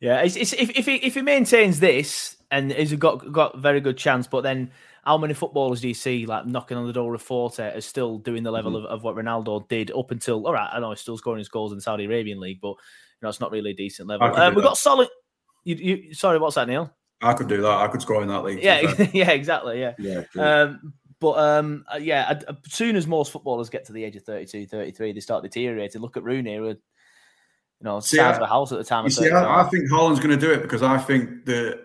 [0.00, 3.80] yeah, it's, it's, if, if, he, if he maintains this and he's got got very
[3.80, 4.70] good chance, but then
[5.04, 8.18] how many footballers do you see like knocking on the door of Forte as still
[8.18, 8.86] doing the level mm-hmm.
[8.86, 10.68] of, of what Ronaldo did up until all right?
[10.72, 13.28] I know he's still scoring his goals in the Saudi Arabian league, but you know
[13.28, 14.34] it's not really a decent level.
[14.34, 15.08] Um, we've got solid.
[15.64, 16.92] You, you, sorry, what's that, Neil?
[17.20, 17.70] I could do that.
[17.70, 18.62] I could score in that league.
[18.62, 19.80] Yeah, yeah, exactly.
[19.80, 19.94] Yeah.
[19.98, 20.22] Yeah.
[20.36, 24.22] Um, but um, uh, yeah, as soon as most footballers get to the age of
[24.22, 26.00] 32, 33, they start deteriorating.
[26.00, 26.76] Look at Rooney, who, you
[27.80, 29.08] know, see, size I, of a house at the time.
[29.10, 31.80] See, I, I, think Haaland's going to do it because I think the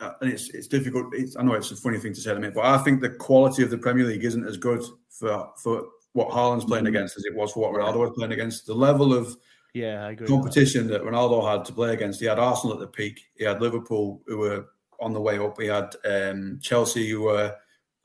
[0.00, 1.14] uh, and it's it's difficult.
[1.14, 3.10] It's, I know it's a funny thing to say to me, but I think the
[3.10, 6.96] quality of the Premier League isn't as good for for what Haaland's playing mm-hmm.
[6.96, 8.66] against as it was for what Ronaldo was playing against.
[8.66, 9.36] The level of
[9.74, 11.02] yeah, I agree competition that.
[11.04, 12.20] that Ronaldo had to play against.
[12.20, 13.20] He had Arsenal at the peak.
[13.36, 14.66] He had Liverpool who were
[15.00, 15.60] on the way up.
[15.60, 17.54] He had um, Chelsea who were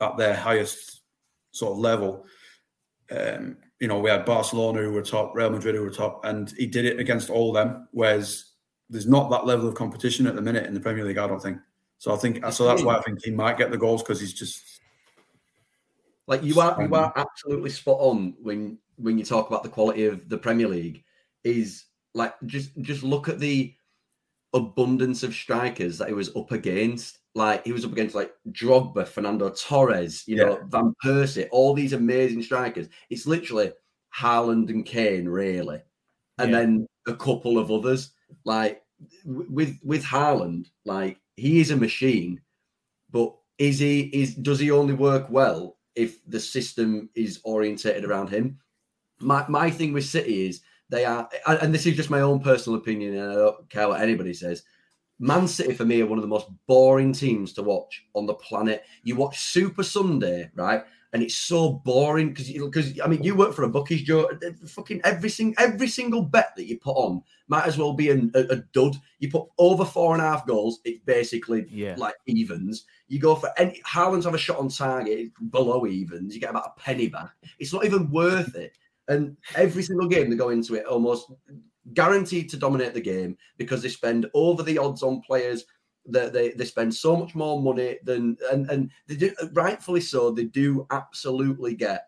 [0.00, 1.02] at their highest
[1.52, 2.24] sort of level.
[3.10, 6.52] Um, you know, we had Barcelona who were top, Real Madrid who were top, and
[6.56, 7.88] he did it against all them.
[7.92, 8.52] Whereas
[8.88, 11.18] there's not that level of competition at the minute in the Premier League.
[11.18, 11.58] I don't think.
[11.98, 12.64] So I think so.
[12.66, 14.80] That's why I think he might get the goals because he's just
[16.26, 16.80] like you are.
[16.82, 20.68] You are absolutely spot on when when you talk about the quality of the Premier
[20.68, 21.02] League.
[21.46, 23.72] Is like just just look at the
[24.52, 27.18] abundance of strikers that he was up against.
[27.34, 30.44] Like he was up against like Drogba, Fernando Torres, you yeah.
[30.44, 32.88] know, Van Persie, all these amazing strikers.
[33.10, 33.72] It's literally
[34.18, 35.82] Haaland and Kane, really,
[36.38, 36.58] and yeah.
[36.58, 38.12] then a couple of others.
[38.44, 38.82] Like
[39.24, 42.40] with with Haaland, like he is a machine,
[43.10, 48.30] but is he is does he only work well if the system is orientated around
[48.30, 48.58] him?
[49.20, 52.78] My my thing with City is they are, and this is just my own personal
[52.78, 54.62] opinion, and I don't care what anybody says.
[55.18, 58.34] Man City for me are one of the most boring teams to watch on the
[58.34, 58.84] planet.
[59.02, 60.84] You watch Super Sunday, right?
[61.12, 64.28] And it's so boring because because I mean you work for a bookies, Joe.
[64.68, 68.16] Fucking every single every single bet that you put on might as well be a,
[68.34, 68.96] a, a, dud.
[69.18, 71.94] You put over four and a half goals, it's basically yeah.
[71.96, 72.84] like evens.
[73.08, 76.72] You go for any Haaland's have a shot on target below evens, you get about
[76.76, 77.30] a penny back.
[77.58, 78.76] It's not even worth it.
[79.08, 81.32] And every single game they go into it almost
[81.94, 85.64] guaranteed to dominate the game because they spend over the odds on players.
[86.08, 90.30] That they, they spend so much more money than and and they do rightfully so.
[90.30, 92.06] They do absolutely get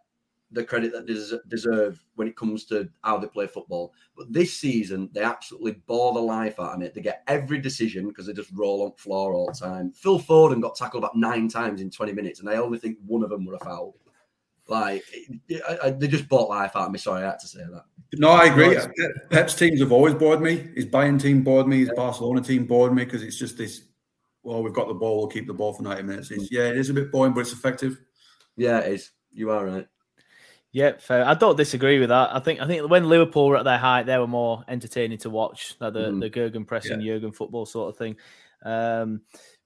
[0.51, 1.15] the credit that they
[1.49, 3.93] deserve when it comes to how they play football.
[4.17, 6.95] But this season, they absolutely bore the life out of it.
[6.95, 9.93] They get every decision because they just roll on floor all the time.
[9.93, 13.23] Phil Foden got tackled about nine times in 20 minutes, and I only think one
[13.23, 13.95] of them were a foul.
[14.69, 15.03] Like
[15.69, 16.99] I, I, they just bought life out of me.
[16.99, 17.85] Sorry, I had to say that.
[18.15, 18.77] No, I agree.
[19.31, 20.69] Pep's teams have always bored me.
[20.75, 21.81] His Bayern team bored me.
[21.81, 21.95] His yeah.
[21.95, 23.85] Barcelona team bored me because it's just this.
[24.43, 25.19] Well, we've got the ball.
[25.19, 26.31] We'll keep the ball for ninety minutes.
[26.31, 27.99] It's, yeah, it is a bit boring, but it's effective.
[28.57, 29.11] Yeah, it is.
[29.33, 29.87] You are right.
[30.73, 31.27] Yeah, fair.
[31.27, 32.35] I don't disagree with that.
[32.35, 35.31] I think I think when Liverpool were at their height, they were more entertaining to
[35.31, 36.21] watch, like the mm.
[36.21, 37.15] the Jurgen pressing yeah.
[37.15, 38.17] Jurgen football sort of thing.
[38.63, 39.23] Um,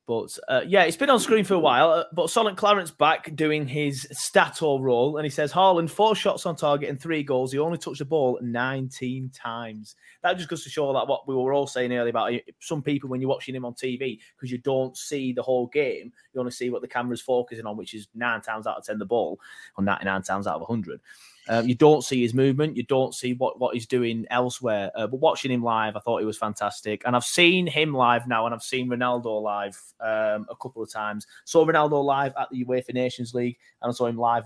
[0.07, 1.91] but uh, yeah, it's been on screen for a while.
[1.91, 6.45] Uh, but Solent Clarence back doing his Stator role, and he says Haaland four shots
[6.45, 7.53] on target and three goals.
[7.53, 9.95] He only touched the ball 19 times.
[10.23, 13.09] That just goes to show that what we were all saying earlier about some people
[13.09, 16.53] when you're watching him on TV because you don't see the whole game, you only
[16.53, 19.39] see what the camera's focusing on, which is nine times out of ten the ball,
[19.79, 21.01] or 99 times out of 100.
[21.49, 22.77] Um, you don't see his movement.
[22.77, 24.91] You don't see what, what he's doing elsewhere.
[24.95, 27.03] Uh, but watching him live, I thought he was fantastic.
[27.05, 30.91] And I've seen him live now, and I've seen Ronaldo live um, a couple of
[30.91, 31.27] times.
[31.45, 34.45] Saw Ronaldo live at the UEFA Nations League, and I saw him live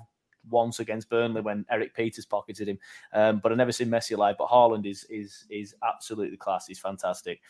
[0.50, 2.78] once against Burnley when Erik Pieters pocketed him.
[3.12, 4.38] Um, but I never seen Messi live.
[4.38, 6.66] But Haaland is is is absolutely class.
[6.66, 7.40] He's fantastic.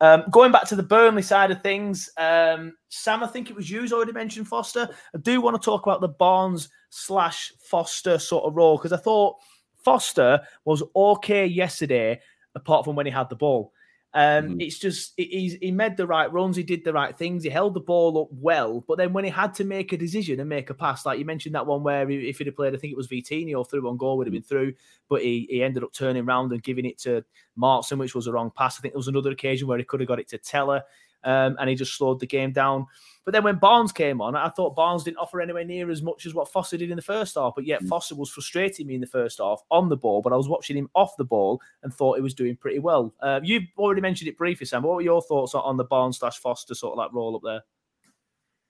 [0.00, 3.70] Um, going back to the Burnley side of things, um, Sam, I think it was
[3.70, 4.88] you who's already mentioned Foster.
[5.14, 8.98] I do want to talk about the Barnes slash Foster sort of role because I
[8.98, 9.36] thought
[9.84, 12.20] Foster was okay yesterday,
[12.54, 13.72] apart from when he had the ball.
[14.16, 14.60] Um, mm-hmm.
[14.60, 17.74] It's just he, he made the right runs, he did the right things, he held
[17.74, 18.84] the ball up well.
[18.86, 21.24] But then when he had to make a decision and make a pass, like you
[21.24, 23.88] mentioned that one where he, if he'd have played, I think it was Vitinho through
[23.88, 24.74] on goal would have been through,
[25.08, 27.24] but he, he ended up turning around and giving it to
[27.58, 28.78] Maatsen, which was a wrong pass.
[28.78, 30.84] I think there was another occasion where he could have got it to Tella
[31.24, 32.86] um, and he just slowed the game down.
[33.24, 36.26] But then when Barnes came on, I thought Barnes didn't offer anywhere near as much
[36.26, 37.54] as what Foster did in the first half.
[37.56, 37.88] But yet mm.
[37.88, 40.76] Foster was frustrating me in the first half on the ball, but I was watching
[40.76, 43.14] him off the ball and thought he was doing pretty well.
[43.20, 44.82] Uh, you've already mentioned it briefly, Sam.
[44.82, 47.62] What were your thoughts on the Barnes slash Foster sort of like role up there?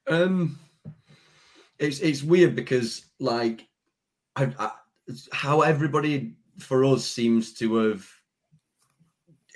[0.07, 0.59] Um,
[1.79, 3.67] it's it's weird because like
[4.37, 4.71] I, I,
[5.33, 8.07] how everybody for us seems to have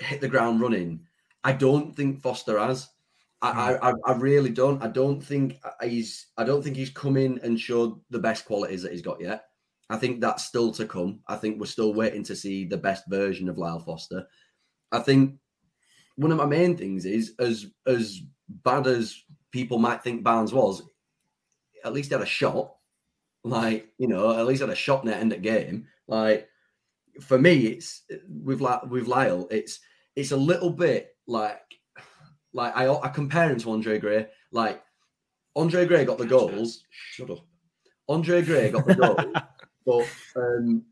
[0.00, 1.06] hit the ground running
[1.44, 2.88] I don't think Foster has.
[3.40, 3.84] I, hmm.
[3.84, 4.82] I, I really don't.
[4.82, 6.26] I don't think he's.
[6.36, 9.44] I don't think he's come in and showed the best qualities that he's got yet.
[9.90, 11.20] I think that's still to come.
[11.28, 14.26] I think we're still waiting to see the best version of Lyle Foster.
[14.92, 15.38] I think
[16.16, 20.82] one of my main things is as as bad as people might think Barnes was,
[21.84, 22.74] at least he had a shot.
[23.44, 25.86] Like you know, at least had a shot net end of game.
[26.08, 26.48] Like
[27.20, 29.80] for me, it's with with Lyle, it's
[30.16, 31.60] it's a little bit like
[32.52, 34.26] Like I, I compare him to Andre Gray.
[34.50, 34.82] Like
[35.54, 36.82] Andre Gray got the goals.
[36.90, 37.46] Shut up.
[38.08, 39.16] Andre Gray got the goal,
[39.86, 40.82] but um,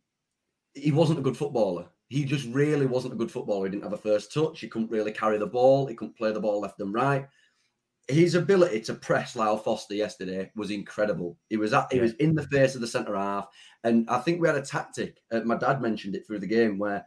[0.75, 1.87] he wasn't a good footballer.
[2.09, 3.67] He just really wasn't a good footballer.
[3.67, 4.61] He didn't have a first touch.
[4.61, 5.87] He couldn't really carry the ball.
[5.87, 7.27] He couldn't play the ball left and right.
[8.07, 11.37] His ability to press Lyle Foster yesterday was incredible.
[11.49, 13.49] He was at, he was in the face of the centre half,
[13.83, 15.21] and I think we had a tactic.
[15.33, 17.05] Uh, my dad mentioned it through the game where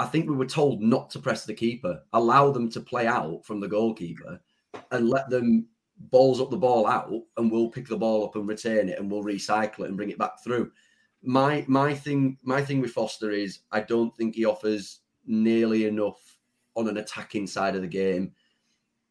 [0.00, 3.44] I think we were told not to press the keeper, allow them to play out
[3.44, 4.40] from the goalkeeper,
[4.90, 5.66] and let them
[6.10, 9.10] balls up the ball out, and we'll pick the ball up and retain it, and
[9.10, 10.70] we'll recycle it and bring it back through
[11.22, 16.38] my my thing my thing with Foster is I don't think he offers nearly enough
[16.76, 18.32] on an attacking side of the game.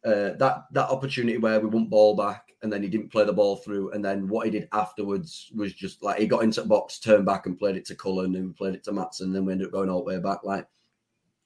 [0.04, 3.32] Uh, that that opportunity where we won ball back and then he didn't play the
[3.32, 6.68] ball through, and then what he did afterwards was just like he got into the
[6.68, 9.34] box, turned back, and played it to Cullen, and we played it to Maatsen, and
[9.34, 10.44] then we ended up going all the way back.
[10.44, 10.66] Like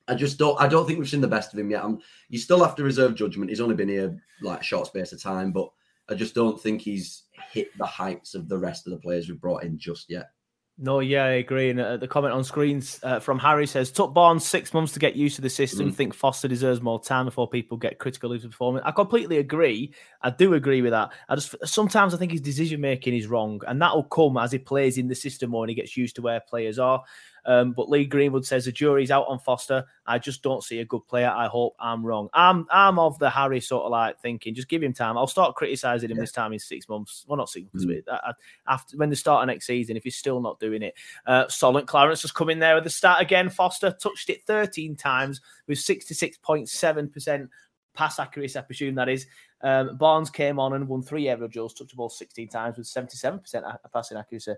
[0.06, 1.84] I just don't I don't think we've seen the best of him yet.
[1.84, 3.50] I'm, you still have to reserve judgment.
[3.50, 5.70] He's only been here like a short space of time, but
[6.08, 9.40] I just don't think he's hit the heights of the rest of the players we've
[9.40, 10.30] brought in just yet.
[10.76, 11.70] No, yeah, I agree.
[11.70, 14.98] And uh, the comment on screens uh, from Harry says, "Took Barnes six months to
[14.98, 15.90] get used to the system.
[15.90, 15.94] Mm.
[15.94, 19.94] Think Foster deserves more time before people get critical of his performance." I completely agree.
[20.20, 21.12] I do agree with that.
[21.28, 24.50] I just sometimes I think his decision making is wrong, and that will come as
[24.50, 27.04] he plays in the system more and he gets used to where players are.
[27.46, 29.84] Um, but Lee Greenwood says the jury's out on Foster.
[30.06, 31.28] I just don't see a good player.
[31.28, 32.28] I hope I'm wrong.
[32.32, 35.16] I'm I'm of the Harry sort of like thinking, just give him time.
[35.16, 36.22] I'll start criticizing him yeah.
[36.22, 37.24] this time in six months.
[37.26, 38.02] Well, not six months, mm.
[38.06, 40.94] but after when they start of next season, if he's still not doing it.
[41.26, 43.48] Uh, Solent Clarence has come in there at the start again.
[43.48, 47.48] Foster touched it 13 times with 66.7%
[47.94, 49.26] pass accuracy, I presume that is.
[49.64, 52.86] Um, Barnes came on and won three aerial duels, touched the ball 16 times with
[52.86, 54.52] 77% passing accuracy.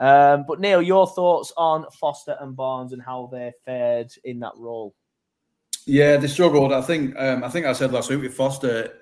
[0.00, 4.54] Um, but Neil, your thoughts on Foster and Barnes and how they fared in that
[4.56, 4.96] role?
[5.86, 6.72] Yeah, they struggled.
[6.72, 7.16] I think.
[7.16, 8.92] Um, I think I said last week with Foster.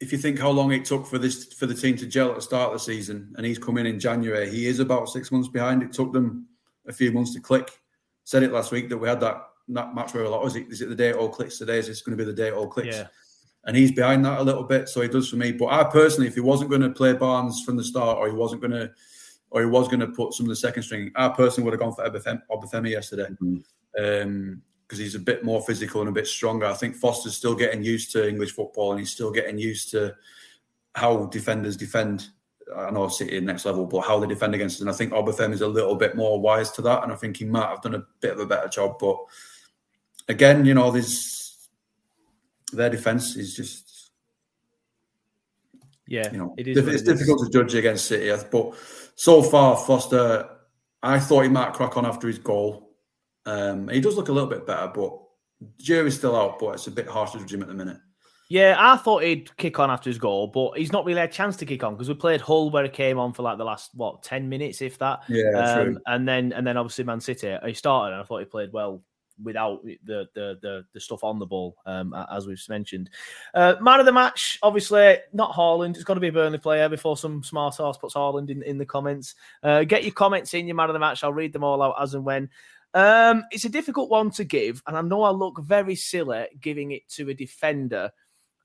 [0.00, 2.36] If you think how long it took for this for the team to gel at
[2.36, 5.32] the start of the season, and he's come in in January, he is about six
[5.32, 5.82] months behind.
[5.82, 6.46] It took them
[6.86, 7.80] a few months to click.
[8.24, 10.68] Said it last week that we had that, that match where a lot was it?
[10.70, 11.78] Is it the day it all clicks today?
[11.78, 12.96] Is this going to be the day it all clicks?
[12.96, 13.06] Yeah
[13.64, 15.52] and he's behind that a little bit, so he does for me.
[15.52, 18.34] But I personally, if he wasn't going to play Barnes from the start, or he
[18.34, 18.90] wasn't going to,
[19.50, 21.80] or he was going to put some of the second string, I personally would have
[21.80, 23.64] gone for Obafemi yesterday, because
[23.98, 24.22] mm-hmm.
[24.22, 26.66] um, he's a bit more physical and a bit stronger.
[26.66, 30.14] I think Foster's still getting used to English football, and he's still getting used to
[30.94, 32.28] how defenders defend.
[32.74, 34.80] I know City next level, but how they defend against us.
[34.82, 37.36] And I think Obafemi is a little bit more wise to that, and I think
[37.36, 38.98] he might have done a bit of a better job.
[39.00, 39.18] But
[40.28, 41.39] again, you know, there's
[42.72, 43.90] their defense is just
[46.10, 46.76] yeah, you know, it is.
[46.76, 48.74] It's difficult to judge against City, but
[49.14, 50.48] so far Foster,
[51.04, 52.96] I thought he might crack on after his goal.
[53.46, 55.16] Um, he does look a little bit better, but
[55.78, 56.58] jury's still out.
[56.58, 57.98] But it's a bit harsh to judge him at the minute.
[58.48, 61.32] Yeah, I thought he'd kick on after his goal, but he's not really had a
[61.32, 63.64] chance to kick on because we played Hull where he came on for like the
[63.64, 65.20] last what ten minutes, if that.
[65.28, 67.56] Yeah, um, and then and then obviously Man City.
[67.64, 69.00] He started, and I thought he played well
[69.42, 73.10] without the the the, the stuff on the ball, um, as we've mentioned.
[73.54, 75.94] Uh, man of the match, obviously not Haaland.
[75.94, 78.78] It's got to be a Burnley player before some smart ass puts Haaland in, in
[78.78, 79.34] the comments.
[79.62, 81.24] Uh, get your comments in, your man of the match.
[81.24, 82.48] I'll read them all out as and when.
[82.92, 86.92] Um, it's a difficult one to give, and I know I look very silly giving
[86.92, 88.10] it to a defender.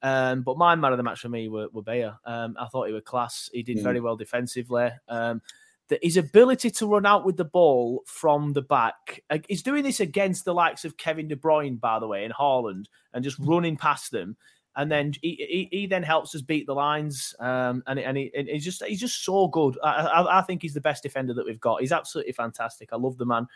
[0.02, 2.16] Um, but my man of the match for me were, were Beyer.
[2.26, 3.50] Um, I thought he was class.
[3.52, 3.84] He did mm.
[3.84, 4.92] very well defensively.
[5.08, 5.42] Um,
[5.90, 10.00] that his ability to run out with the ball from the back, he's doing this
[10.00, 13.78] against the likes of Kevin De Bruyne, by the way, and Haaland, and just running
[13.78, 14.36] past them.
[14.78, 18.30] And then he, he, he then helps us beat the lines, um, and and, he,
[18.36, 19.78] and he's just he's just so good.
[19.82, 21.80] I, I, I, think he's the best defender that we've got.
[21.80, 22.90] He's absolutely fantastic.
[22.92, 23.48] I love the man.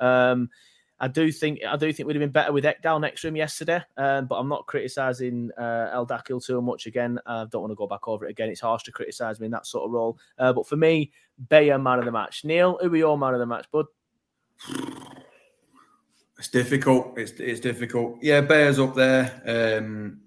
[0.00, 0.50] Um,
[0.98, 3.36] I do think I do think we'd have been better with Ekdal next to him
[3.36, 6.86] yesterday, um, but I'm not criticising uh, Al-Dakhil too much.
[6.86, 8.48] Again, I don't want to go back over it again.
[8.48, 10.18] It's harsh to criticise me in that sort of role.
[10.38, 11.12] Uh, but for me,
[11.48, 12.44] Beyer man of the match.
[12.44, 13.86] Neil, who are your man of the match, bud?
[16.38, 17.18] It's difficult.
[17.18, 18.18] It's it's difficult.
[18.22, 19.78] Yeah, Beyer's up there.
[19.78, 20.20] Um,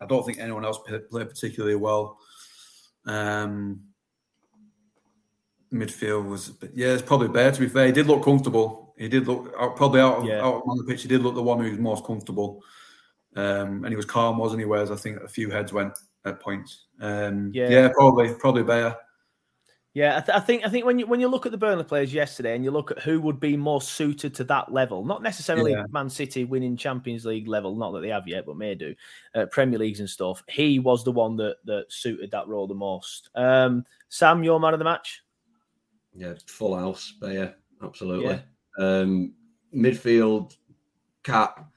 [0.00, 2.18] I don't think anyone else played particularly well.
[3.04, 3.80] Um,
[5.72, 7.52] midfield was, yeah, it's probably Beyer.
[7.52, 8.87] To be fair, he did look comfortable.
[8.98, 10.44] He did look probably out, yeah.
[10.44, 11.02] out on the pitch.
[11.02, 12.62] He did look the one who was most comfortable,
[13.36, 14.66] um, and he was calm, wasn't he?
[14.66, 16.86] Whereas I think a few heads went at points.
[17.00, 18.96] Um, yeah, yeah, probably, probably Beyer.
[19.94, 21.82] Yeah, I, th- I, think I think when you when you look at the Burnley
[21.82, 25.22] players yesterday and you look at who would be more suited to that level, not
[25.22, 25.84] necessarily yeah.
[25.90, 28.94] Man City winning Champions League level, not that they have yet, but may do,
[29.34, 30.42] uh, Premier Leagues and stuff.
[30.48, 33.30] He was the one that that suited that role the most.
[33.34, 35.22] Um, Sam, your man of the match?
[36.14, 38.34] Yeah, full house, Beyer, absolutely.
[38.34, 38.40] Yeah.
[38.78, 39.34] Um,
[39.74, 40.56] midfield,
[41.22, 41.68] Cap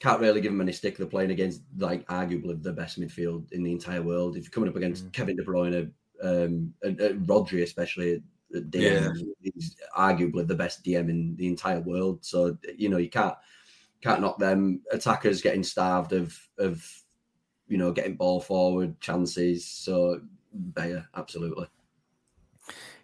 [0.00, 0.96] can't really give them any stick.
[0.96, 4.36] They're playing against like arguably the best midfield in the entire world.
[4.36, 5.12] If you're coming up against mm.
[5.12, 5.90] Kevin De Bruyne,
[6.22, 8.22] um, and, and Rodri especially,
[8.52, 9.12] DM, yeah.
[9.42, 12.24] he's arguably the best DM in the entire world.
[12.24, 13.36] So you know you can't
[14.00, 14.80] can't knock them.
[14.90, 16.84] Attackers getting starved of of
[17.68, 19.66] you know getting ball forward chances.
[19.66, 20.20] So
[20.74, 21.66] Beyer, absolutely.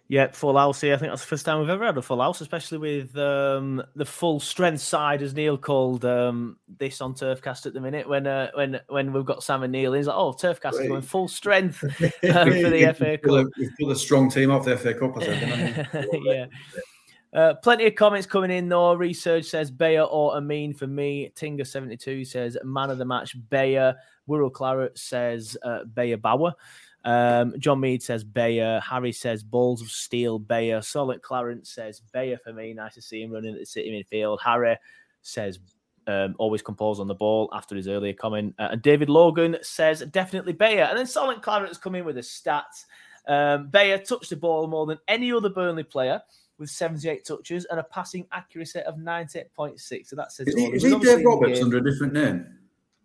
[0.09, 0.93] Yeah, full house here.
[0.93, 3.83] I think that's the first time we've ever had a full house, especially with um,
[3.93, 8.07] the full strength side, as Neil called um, this on Turfcast at the minute.
[8.07, 10.83] When uh, when when we've got Sam and Neil, he's like, "Oh, Turfcast Great.
[10.83, 14.63] is going full strength uh, for the FA Cup." We've got a strong team off
[14.63, 16.07] the FA Cup, I said.
[16.23, 16.45] yeah.
[17.33, 18.93] Uh, plenty of comments coming in though.
[18.93, 21.31] Research says Beyer or Amin for me.
[21.35, 23.95] Tinga72 says man of the match Beyer.
[24.29, 26.53] Wirral Claret says uh, Beyer Bauer.
[27.05, 28.81] Um, John Mead says Beyer.
[28.81, 30.81] Harry says Balls of Steel, Beyer.
[30.81, 32.73] Solid Clarence says Beyer for me.
[32.73, 34.39] Nice to see him running at the City midfield.
[34.43, 34.77] Harry
[35.21, 35.59] says
[36.07, 38.55] um, always composed on the ball after his earlier comment.
[38.57, 40.83] Uh, and David Logan says definitely Beyer.
[40.83, 42.85] And then Solent Clarence come in with a stats.
[43.27, 46.21] Um, Beyer touched the ball more than any other Burnley player
[46.57, 50.07] with 78 touches and a passing accuracy of 98.6.
[50.07, 52.56] So that says is he, is he Dave Roberts under a different name?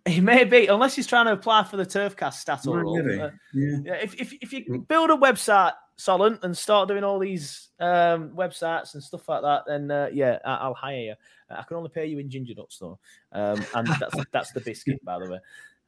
[0.06, 3.94] He may be, unless he's trying to apply for the Turfcast stat or uh, yeah.
[3.94, 4.88] If, if, if you mm.
[4.88, 9.62] build a website, Solent, and start doing all these um, websites and stuff like that,
[9.66, 11.14] then uh, yeah, I, will hire you.
[11.48, 12.98] I can only pay you in ginger nuts though,
[13.30, 15.38] um, and that's that's the biscuit, by the way.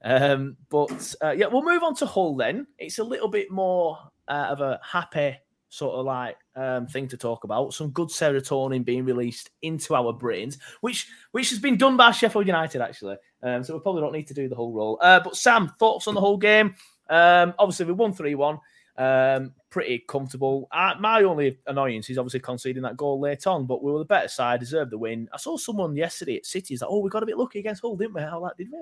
[0.05, 2.69] Um, but uh, yeah, we'll move on to Hull then.
[2.79, 3.99] It's a little bit more
[4.29, 5.39] uh, of a happy
[5.75, 7.75] sort of like um, thing to talk about.
[7.75, 12.47] Some good serotonin being released into our brains, which which has been done by Sheffield
[12.47, 13.17] United actually.
[13.45, 14.99] Um, so we probably don't need to do the whole role.
[15.01, 16.74] Uh, but Sam, thoughts on the Hull game?
[17.11, 18.59] Um, obviously, we won three one.
[18.97, 20.68] Um, pretty comfortable.
[20.70, 24.05] Uh, my only annoyance is obviously conceding that goal late on, but we were the
[24.05, 25.28] better side, deserved the win.
[25.32, 27.82] I saw someone yesterday at City is like, "Oh, we got a bit lucky against
[27.82, 28.78] Hull, didn't we?" How that did we?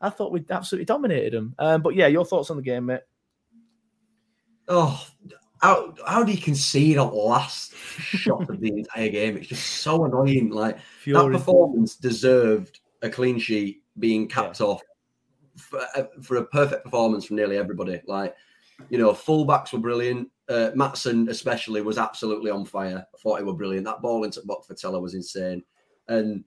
[0.00, 1.54] I thought we absolutely dominated them.
[1.58, 3.00] Um, but yeah, your thoughts on the game, mate?
[4.68, 5.06] Oh,
[5.60, 9.36] how how do you concede a last shot of the entire game?
[9.36, 10.50] It's just so annoying.
[10.50, 11.22] Like Fury.
[11.22, 14.66] that performance deserved a clean sheet being capped yeah.
[14.66, 14.82] off
[15.56, 18.00] for, uh, for, a perfect performance from nearly everybody.
[18.06, 18.34] Like
[18.90, 20.28] you know, fullbacks were brilliant.
[20.48, 23.04] Uh, Maatsen especially was absolutely on fire.
[23.14, 23.86] I thought he were brilliant.
[23.86, 25.62] That ball into for was insane,
[26.08, 26.44] and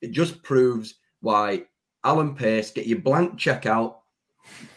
[0.00, 1.64] it just proves why
[2.04, 4.00] Alan Pace get your blank check out.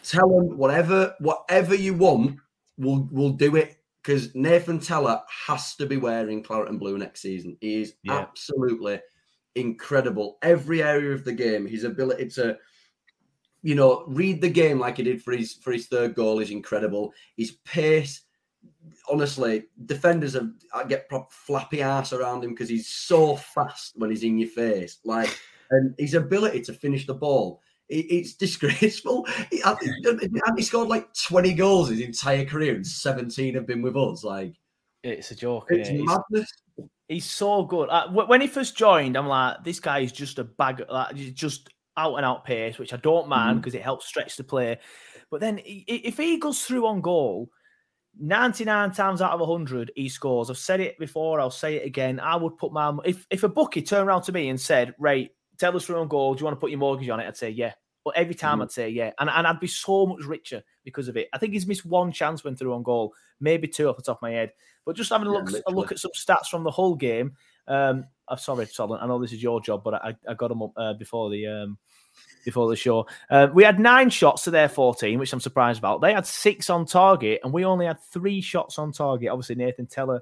[0.04, 2.38] Tell them whatever whatever you want
[2.78, 7.22] we'll we'll do it because Nathan Tella has to be wearing claret and blue next
[7.22, 7.56] season.
[7.60, 8.18] He is yeah.
[8.18, 9.00] absolutely
[9.54, 10.38] incredible.
[10.42, 12.58] Every area of the game, his ability to,
[13.62, 16.50] you know, read the game like he did for his for his third goal is
[16.50, 17.12] incredible.
[17.36, 18.22] His pace,
[19.10, 24.10] honestly, defenders have I get prop flappy ass around him because he's so fast when
[24.10, 24.98] he's in your face.
[25.04, 25.38] Like,
[25.70, 29.26] and his ability to finish the ball it's disgraceful.
[29.50, 29.62] He,
[30.56, 34.24] he scored like 20 goals his entire career, and 17 have been with us.
[34.24, 34.54] Like,
[35.02, 35.66] it's a joke.
[35.70, 36.02] It's yeah.
[36.02, 36.50] madness.
[37.08, 37.88] He's, so good.
[37.90, 41.68] Uh, when he first joined, I'm like, this guy is just a bag, like, just
[41.96, 43.80] out and out pace, which I don't mind because mm-hmm.
[43.80, 44.78] it helps stretch the play.
[45.30, 47.50] But then if he goes through on goal,
[48.20, 50.50] 99 times out of 100 he scores.
[50.50, 52.20] I've said it before, I'll say it again.
[52.20, 55.30] I would put my if if a bookie turned around to me and said, "Right,
[55.58, 57.36] tell us through on goal, do you want to put your mortgage on it?" I'd
[57.36, 57.72] say, "Yeah."
[58.04, 58.62] But every time mm.
[58.62, 61.28] I'd say yeah, and, and I'd be so much richer because of it.
[61.32, 64.18] I think he's missed one chance when through on goal, maybe two off the top
[64.18, 64.52] of my head.
[64.84, 67.32] But just having a look, yeah, a look at some stats from the Hull game.
[67.68, 69.00] Um, I'm sorry, Solon.
[69.00, 71.46] I know this is your job, but I, I got them up uh, before the
[71.46, 71.78] um,
[72.44, 73.06] before the show.
[73.30, 76.00] Uh, we had nine shots to their 14, which I'm surprised about.
[76.00, 79.28] They had six on target, and we only had three shots on target.
[79.28, 80.20] Obviously, Nathan Tella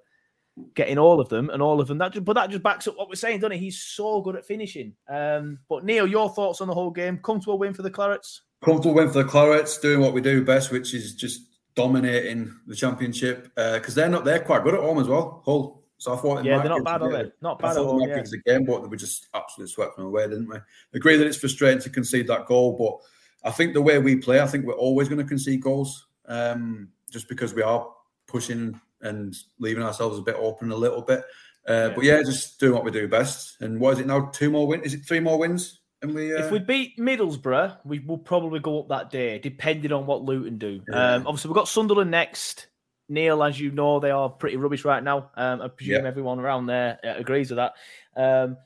[0.74, 1.98] getting all of them and all of them.
[1.98, 3.58] That just, but that just backs up what we're saying, doesn't it?
[3.58, 4.94] He's so good at finishing.
[5.08, 7.18] Um, but Neil, your thoughts on the Hull game?
[7.18, 8.40] Comfortable win for the Clarets?
[8.62, 11.42] Comfortable win for the Clarets, doing what we do best, which is just
[11.80, 15.42] dominating the championship because uh, they're not they're quite good at home as well.
[15.44, 15.82] Hull.
[15.98, 17.30] So I thought yeah, they're not bad, are they?
[17.42, 18.24] Not bad I thought at home.
[18.32, 18.40] Yeah.
[18.46, 20.56] game, but we just absolutely swept them away, didn't we?
[20.94, 24.40] Agree that it's frustrating to concede that goal, but I think the way we play,
[24.40, 27.86] I think we're always going to concede goals, um, just because we are
[28.26, 31.22] pushing and leaving ourselves a bit open a little bit.
[31.68, 31.88] Uh, yeah.
[31.94, 33.60] But yeah, just doing what we do best.
[33.60, 34.30] And what is it now?
[34.32, 34.84] Two more wins?
[34.84, 35.79] Is it three more wins?
[36.02, 36.44] And we, uh...
[36.44, 40.58] if we beat Middlesbrough, we will probably go up that day, depending on what Luton
[40.58, 40.80] do.
[40.88, 41.14] Yeah.
[41.14, 42.68] Um, obviously, we've got Sunderland next.
[43.08, 45.30] Neil, as you know, they are pretty rubbish right now.
[45.34, 46.08] Um, I presume yeah.
[46.08, 47.74] everyone around there uh, agrees with that.
[48.16, 48.56] Um,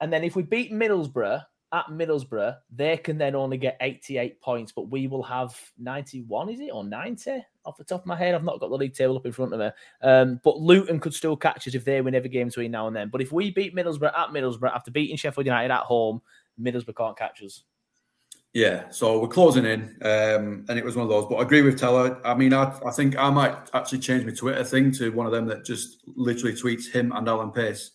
[0.00, 4.72] and then if we beat Middlesbrough, at Middlesbrough, they can then only get 88 points,
[4.72, 8.34] but we will have 91, is it, or 90 off the top of my head?
[8.34, 9.70] I've not got the league table up in front of me.
[10.02, 12.94] Um, but Luton could still catch us if they win every game between now and
[12.94, 13.08] then.
[13.08, 16.20] But if we beat Middlesbrough at Middlesbrough after beating Sheffield United at home,
[16.60, 17.64] Middlesbrough can't catch us.
[18.54, 21.24] Yeah, so we're closing in, um, and it was one of those.
[21.26, 22.20] But I agree with Tella.
[22.22, 25.32] I mean, I, I think I might actually change my Twitter thing to one of
[25.32, 27.92] them that just literally tweets him and Alan Pace,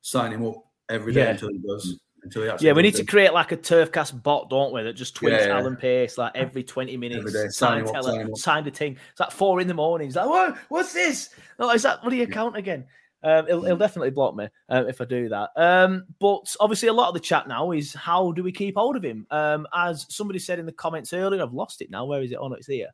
[0.00, 1.30] sign him up every day yeah.
[1.30, 2.00] until he does.
[2.22, 4.82] Until he actually yeah, we need to create like a Turfcast bot, don't we?
[4.82, 7.20] That just tweets yeah, Alan Pace like every twenty minutes.
[7.20, 7.48] Every day.
[7.48, 8.98] Sign, sign Tella, sign, sign the thing.
[9.12, 10.08] It's like four in the morning.
[10.08, 10.58] It's like, what?
[10.68, 11.30] What's this?
[11.60, 12.84] Oh, is that what your account again?
[13.22, 15.50] Um, he'll, he'll, definitely block me um, if I do that.
[15.56, 18.96] Um, but obviously, a lot of the chat now is how do we keep hold
[18.96, 19.26] of him?
[19.30, 22.06] Um, as somebody said in the comments earlier, I've lost it now.
[22.06, 22.38] Where is it?
[22.40, 22.88] Oh no, it's here.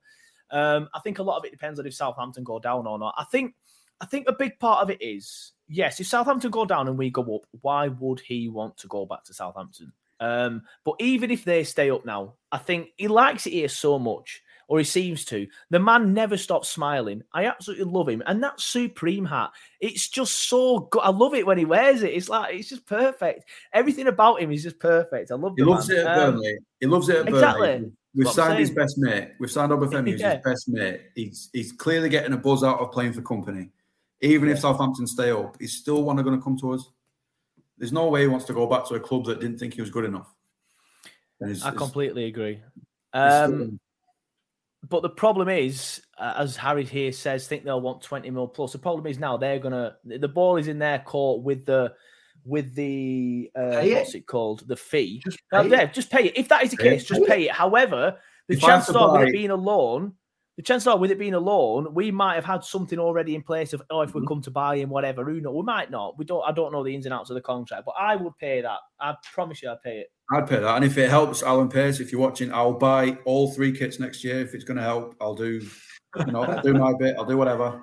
[0.50, 3.14] Um, I think a lot of it depends on if Southampton go down or not.
[3.16, 3.54] I think,
[4.00, 7.10] I think a big part of it is yes, if Southampton go down and we
[7.10, 9.92] go up, why would he want to go back to Southampton?
[10.18, 13.98] Um, but even if they stay up now, I think he likes it here so
[13.98, 15.46] much or he seems to.
[15.70, 17.22] The man never stops smiling.
[17.32, 18.22] I absolutely love him.
[18.26, 19.50] And that Supreme hat,
[19.80, 21.02] it's just so good.
[21.02, 22.12] I love it when he wears it.
[22.12, 23.44] It's like, it's just perfect.
[23.72, 25.30] Everything about him is just perfect.
[25.30, 25.98] I love He loves man.
[25.98, 26.58] it at um, Burnley.
[26.80, 27.68] He loves it at exactly.
[27.68, 27.92] Burnley.
[28.14, 29.32] We've signed his best mate.
[29.38, 30.34] We've signed Obafemi as yeah.
[30.34, 31.00] his best mate.
[31.14, 33.70] He's, he's clearly getting a buzz out of playing for Kompany.
[34.22, 34.54] Even yeah.
[34.54, 36.88] if Southampton stay up, he's still one of going to come to us.
[37.78, 39.82] There's no way he wants to go back to a club that didn't think he
[39.82, 40.32] was good enough.
[41.62, 42.62] I completely agree.
[43.12, 43.78] Um,
[44.88, 48.72] but the problem is, uh, as Harry here says, think they'll want 20 mil plus.
[48.72, 51.94] The problem is now they're gonna the ball is in their court with the
[52.44, 54.18] with the uh, what's it.
[54.18, 55.20] it called the fee.
[55.24, 56.36] Just pay, now, yeah, just pay it.
[56.36, 57.08] If that is the pay case, it.
[57.08, 57.52] just pay it.
[57.52, 58.18] However,
[58.48, 60.12] the if are it being a loan,
[60.56, 63.42] the chances are with it being a loan, we might have had something already in
[63.42, 64.28] place of oh, if we mm-hmm.
[64.28, 65.22] come to buy him, whatever.
[65.22, 65.52] Who know?
[65.52, 66.18] We might not.
[66.18, 66.42] We don't.
[66.46, 68.78] I don't know the ins and outs of the contract, but I would pay that.
[68.98, 70.12] I promise you, I'd pay it.
[70.32, 70.76] I'd pay that.
[70.76, 74.24] And if it helps Alan Pace, if you're watching, I'll buy all three kits next
[74.24, 74.40] year.
[74.40, 75.60] If it's going to help, I'll do,
[76.18, 77.16] you know, I'll do my bit.
[77.18, 77.82] I'll do whatever.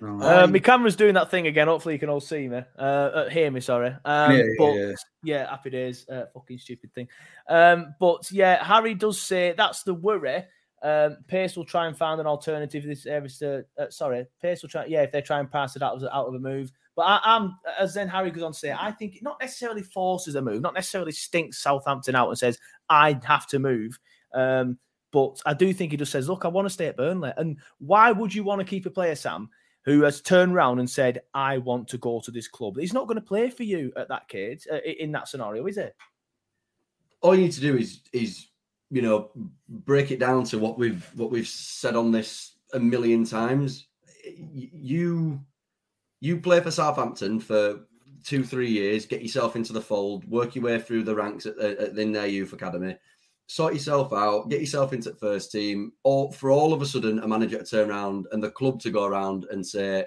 [0.00, 1.68] Uh, my camera's doing that thing again.
[1.68, 2.60] Hopefully, you can all see me.
[2.78, 3.94] Uh, uh hear me, sorry.
[4.04, 5.50] Um, yeah, but yeah, yeah.
[5.50, 6.06] happy days.
[6.08, 7.08] Uh, fucking stupid thing.
[7.48, 10.44] Um, but yeah, Harry does say that's the worry.
[10.82, 12.84] Um, Pace will try and find an alternative.
[12.84, 14.84] This service, uh, uh, sorry, Pace will try.
[14.86, 17.58] Yeah, if they try and pass it out, out of a move, but I, am
[17.78, 20.60] as then Harry goes on to say, I think it not necessarily forces a move,
[20.60, 22.58] not necessarily stinks Southampton out and says
[22.88, 23.98] I have to move.
[24.34, 24.78] Um,
[25.12, 27.32] but I do think he just says, look, I want to stay at Burnley.
[27.36, 29.48] And why would you want to keep a player, Sam,
[29.84, 32.78] who has turned around and said, I want to go to this club?
[32.78, 35.76] He's not going to play for you at that kid uh, in that scenario, is
[35.78, 35.94] it?
[37.20, 38.48] All you need to do is is
[38.92, 39.30] you know
[39.68, 43.88] break it down to what we've what we've said on this a million times.
[44.38, 45.40] You
[46.20, 47.80] you play for Southampton for
[48.22, 51.58] two, three years, get yourself into the fold, work your way through the ranks at,
[51.58, 52.96] at, in their youth academy,
[53.46, 57.18] sort yourself out, get yourself into the first team, or for all of a sudden
[57.20, 60.04] a manager to turn around and the club to go around and say,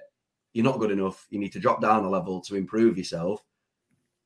[0.54, 3.44] You're not good enough, you need to drop down a level to improve yourself.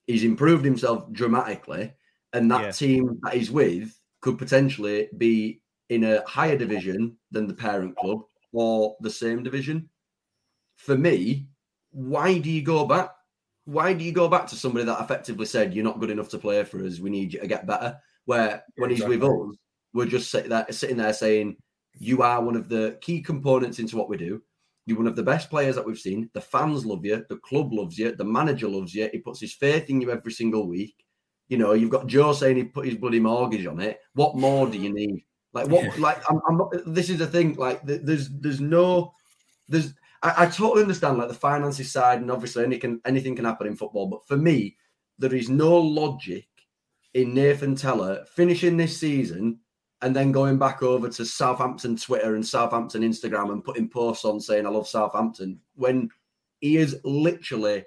[0.06, 1.94] He's improved himself dramatically,
[2.34, 2.72] and that yeah.
[2.72, 8.22] team that he's with could potentially be in a higher division than the parent club
[8.54, 9.90] or the same division.
[10.76, 11.48] For me,
[11.92, 13.12] why do you go back?
[13.66, 16.38] Why do you go back to somebody that effectively said you're not good enough to
[16.38, 17.00] play for us?
[17.00, 17.98] We need you to get better.
[18.26, 19.56] Where when he's with us,
[19.94, 21.58] we're just sitting there, sitting there saying
[21.98, 24.42] you are one of the key components into what we do.
[24.86, 26.30] You're one of the best players that we've seen.
[26.34, 27.24] The fans love you.
[27.30, 28.16] The club loves you.
[28.16, 29.10] The manager loves you.
[29.12, 30.96] He puts his faith in you every single week.
[31.50, 34.00] You know, you've got Joe saying he put his bloody mortgage on it.
[34.14, 35.26] What more do you need?
[35.54, 35.84] Like what?
[35.84, 35.94] Yeah.
[35.98, 36.74] Like I'm, I'm not.
[36.86, 37.56] This is the thing.
[37.56, 39.14] Like there's there's no
[39.68, 43.68] there's I, I, totally understand like the finances side, and obviously anything anything can happen
[43.68, 44.08] in football.
[44.08, 44.78] But for me,
[45.18, 46.46] there is no logic
[47.14, 49.60] in Nathan Tella finishing this season
[50.02, 54.40] and then going back over to Southampton Twitter and Southampton Instagram and putting posts on
[54.40, 56.10] saying I love Southampton when
[56.62, 57.84] he is literally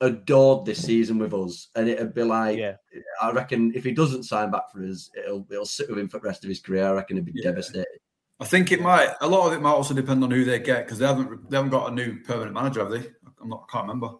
[0.00, 2.74] adored this season with us, and it'd be like, yeah.
[3.20, 6.18] I reckon if he doesn't sign back for us, it'll it'll sit with him for
[6.18, 6.86] the rest of his career.
[6.86, 7.50] I reckon he'd be yeah.
[7.50, 7.98] devastated.
[8.38, 9.14] I think it might.
[9.20, 11.56] A lot of it might also depend on who they get because they haven't they
[11.56, 13.08] haven't got a new permanent manager, have they?
[13.40, 13.66] I'm not.
[13.68, 14.16] I can't remember.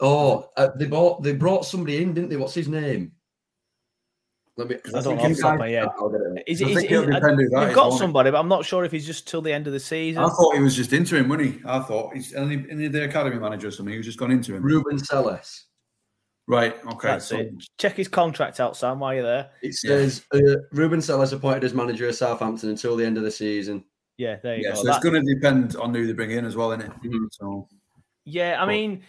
[0.00, 2.36] Oh, uh, they bought they brought somebody in, didn't they?
[2.36, 3.12] What's his name?
[4.58, 4.76] Let me.
[4.94, 5.88] I, I don't know off the top of my head.
[6.46, 9.52] Is, is, is, you've got somebody, but I'm not sure if he's just till the
[9.52, 10.22] end of the season.
[10.22, 11.60] I thought he was just interim, wasn't he?
[11.64, 13.92] I thought he's only in the academy manager or something.
[13.92, 14.62] He was just gone into him.
[14.62, 15.66] Ruben Selles.
[16.48, 16.74] Right.
[16.86, 17.08] Okay.
[17.08, 17.52] That's so, it.
[17.78, 19.00] Check his contract out, Sam.
[19.00, 20.52] While you're there, it says yeah.
[20.52, 23.84] uh, Ruben Selles appointed as manager of Southampton until the end of the season.
[24.18, 24.76] Yeah, there you yeah, go.
[24.76, 24.96] So that...
[24.96, 26.92] it's going to depend on who they bring in as well, isn't it?
[27.02, 27.24] Mm-hmm.
[27.30, 27.68] So.
[28.24, 29.02] Yeah, I mean,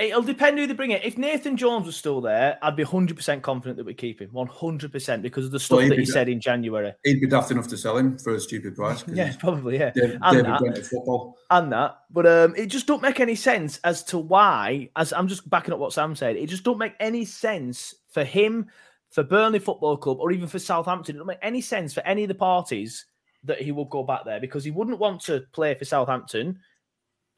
[0.00, 1.00] It'll depend who they bring in.
[1.02, 4.30] If Nathan Jones was still there, I'd be 100% confident that we keep him.
[4.30, 6.94] 100% because of the stuff well, that he said in January.
[7.04, 9.04] He'd be daft enough to sell him for a stupid price.
[9.12, 9.90] yeah, probably, yeah.
[9.90, 11.98] David, and, David that, and that.
[12.10, 15.74] But um, it just don't make any sense as to why, as I'm just backing
[15.74, 18.70] up what Sam said, it just don't make any sense for him,
[19.10, 22.22] for Burnley Football Club, or even for Southampton, it don't make any sense for any
[22.24, 23.04] of the parties
[23.44, 26.58] that he will go back there because he wouldn't want to play for Southampton.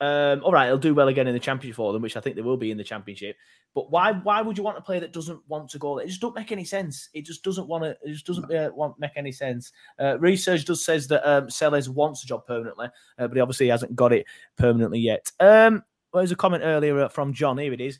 [0.00, 2.36] Um, all right, he'll do well again in the championship for them, which I think
[2.36, 3.36] they will be in the championship.
[3.74, 6.04] But why why would you want a player that doesn't want to go there?
[6.04, 7.08] It just don't make any sense.
[7.14, 7.90] It just doesn't want to.
[8.02, 9.72] It just doesn't uh, want make any sense.
[9.98, 11.48] Uh, research does says that um,
[11.94, 12.88] wants a job permanently,
[13.18, 14.26] uh, but he obviously hasn't got it
[14.56, 15.30] permanently yet.
[15.40, 17.56] Um, well, there's a comment earlier from John.
[17.56, 17.98] Here it is.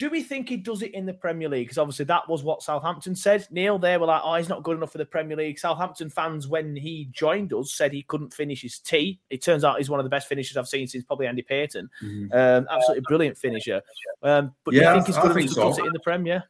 [0.00, 1.66] Do we think he does it in the Premier League?
[1.66, 3.46] Because obviously that was what Southampton said.
[3.50, 5.58] Neil, they were like, oh, he's not good enough for the Premier League.
[5.58, 9.20] Southampton fans, when he joined us, said he couldn't finish his tee.
[9.30, 11.88] It turns out he's one of the best finishers I've seen since probably Andy Payton.
[12.02, 12.32] Mm-hmm.
[12.32, 13.82] Um, absolutely brilliant finisher.
[14.22, 15.62] Um, but yeah, do you think he's good enough to so.
[15.68, 16.44] does it in the Premier?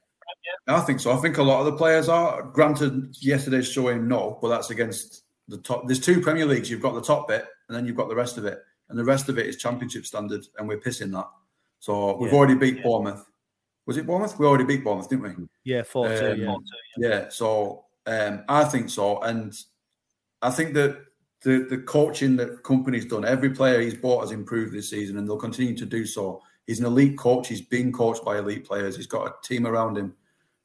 [0.66, 1.12] I think so.
[1.12, 2.42] I think a lot of the players are.
[2.42, 5.86] Granted, yesterday's showing no, but that's against the top.
[5.86, 6.70] There's two Premier Leagues.
[6.70, 8.60] You've got the top bit, and then you've got the rest of it.
[8.88, 11.28] And the rest of it is Championship standard, and we're pissing that.
[11.80, 12.38] So we've yeah.
[12.38, 12.82] already beat yeah.
[12.82, 13.26] Bournemouth.
[13.86, 14.38] Was it Bournemouth?
[14.38, 15.46] We already beat Bournemouth, didn't we?
[15.64, 16.36] Yeah, four um, two.
[16.36, 16.56] Yeah,
[16.96, 17.28] yeah.
[17.28, 19.54] So um, I think so, and
[20.42, 21.04] I think that
[21.42, 25.28] the the coaching that Kompany's done, every player he's bought has improved this season, and
[25.28, 26.40] they'll continue to do so.
[26.66, 27.48] He's an elite coach.
[27.48, 28.96] He's been coached by elite players.
[28.96, 30.14] He's got a team around him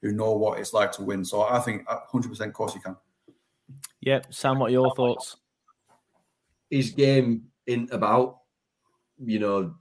[0.01, 1.25] who know what it's like to win.
[1.25, 2.95] So I think 100% of course he can.
[4.01, 4.33] Yep.
[4.33, 5.35] Sam, what are your thoughts?
[6.69, 8.39] His game in about,
[9.21, 9.75] you know,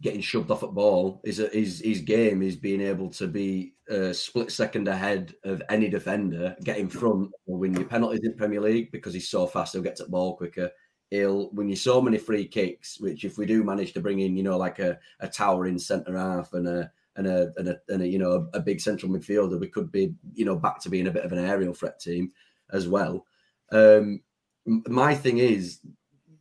[0.00, 1.20] getting shoved off at ball.
[1.24, 5.88] His his his game is being able to be a split second ahead of any
[5.88, 9.72] defender, get in front or win your penalties in Premier League because he's so fast.
[9.72, 10.70] He'll get to the ball quicker.
[11.10, 14.36] He'll win you so many free kicks, which if we do manage to bring in,
[14.36, 18.02] you know, like a, a towering centre half and a and a, and a, and
[18.02, 21.06] a you know a big central midfielder, we could be you know back to being
[21.06, 22.32] a bit of an aerial threat team
[22.72, 23.24] as well.
[23.70, 24.22] Um,
[24.66, 25.80] my thing is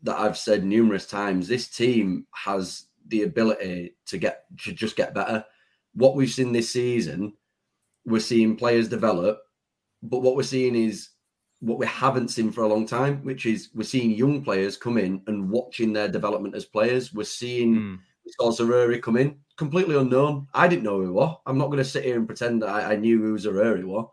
[0.03, 5.13] that I've said numerous times, this team has the ability to get to just get
[5.13, 5.45] better.
[5.93, 7.33] What we've seen this season,
[8.05, 9.39] we're seeing players develop,
[10.01, 11.09] but what we're seeing is
[11.59, 14.97] what we haven't seen for a long time, which is we're seeing young players come
[14.97, 17.13] in and watching their development as players.
[17.13, 17.99] We're seeing mm.
[18.87, 20.47] we come in completely unknown.
[20.53, 21.37] I didn't know who he was.
[21.45, 24.09] I'm not going to sit here and pretend that I, I knew who Zaroury was,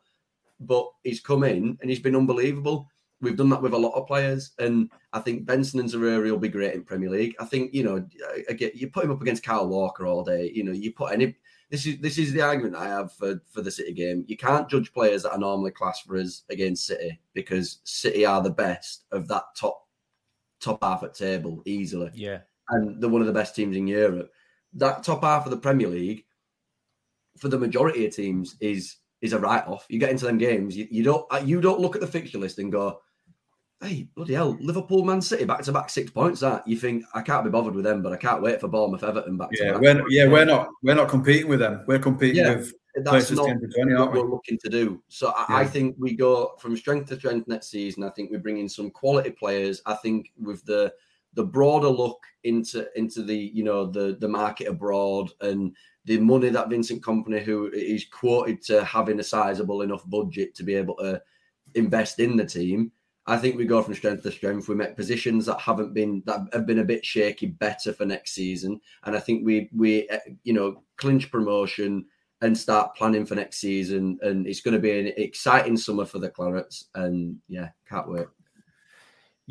[0.60, 2.88] but he's come in and he's been unbelievable.
[3.22, 6.38] We've done that with a lot of players, and I think Benson and Zaroury will
[6.38, 7.34] be great in Premier League.
[7.38, 8.06] I think you know,
[8.48, 10.50] again, you put him up against Kyle Walker all day.
[10.54, 11.36] You know, you put any.
[11.68, 14.24] This is this is the argument I have for for the City game.
[14.26, 18.42] You can't judge players that are normally class for us against City because City are
[18.42, 19.86] the best of that top
[20.60, 22.10] top half at table easily.
[22.14, 22.40] Yeah,
[22.70, 24.32] and they're one of the best teams in Europe.
[24.72, 26.24] That top half of the Premier League,
[27.38, 29.86] for the majority of teams, is is a write off.
[29.88, 32.58] You get into them games, you, you don't you don't look at the fixture list
[32.58, 33.00] and go,
[33.82, 36.40] hey, bloody hell, Liverpool, Man City, back to back six points.
[36.40, 39.02] That you think I can't be bothered with them, but I can't wait for Bournemouth,
[39.02, 39.50] Everton back.
[39.52, 41.84] Yeah, we're, yeah, we're not we're not competing with them.
[41.86, 44.20] We're competing yeah, with that's not 20, what we?
[44.20, 45.02] we're looking to do.
[45.08, 45.56] So I, yeah.
[45.56, 48.02] I, think we go from strength to strength next season.
[48.02, 49.80] I think we bring in some quality players.
[49.86, 50.92] I think with the
[51.34, 55.74] the broader look into into the you know the the market abroad and
[56.06, 60.64] the money that Vincent Kompany, who is quoted to having a sizable enough budget to
[60.64, 61.20] be able to
[61.74, 62.90] invest in the team
[63.30, 64.68] I think we go from strength to strength.
[64.68, 68.32] We make positions that haven't been that have been a bit shaky better for next
[68.32, 72.06] season, and I think we we eh, you know clinch promotion
[72.40, 74.18] and start planning for next season.
[74.22, 78.26] And it's going to be an exciting summer for the Clarets, and yeah, can't wait.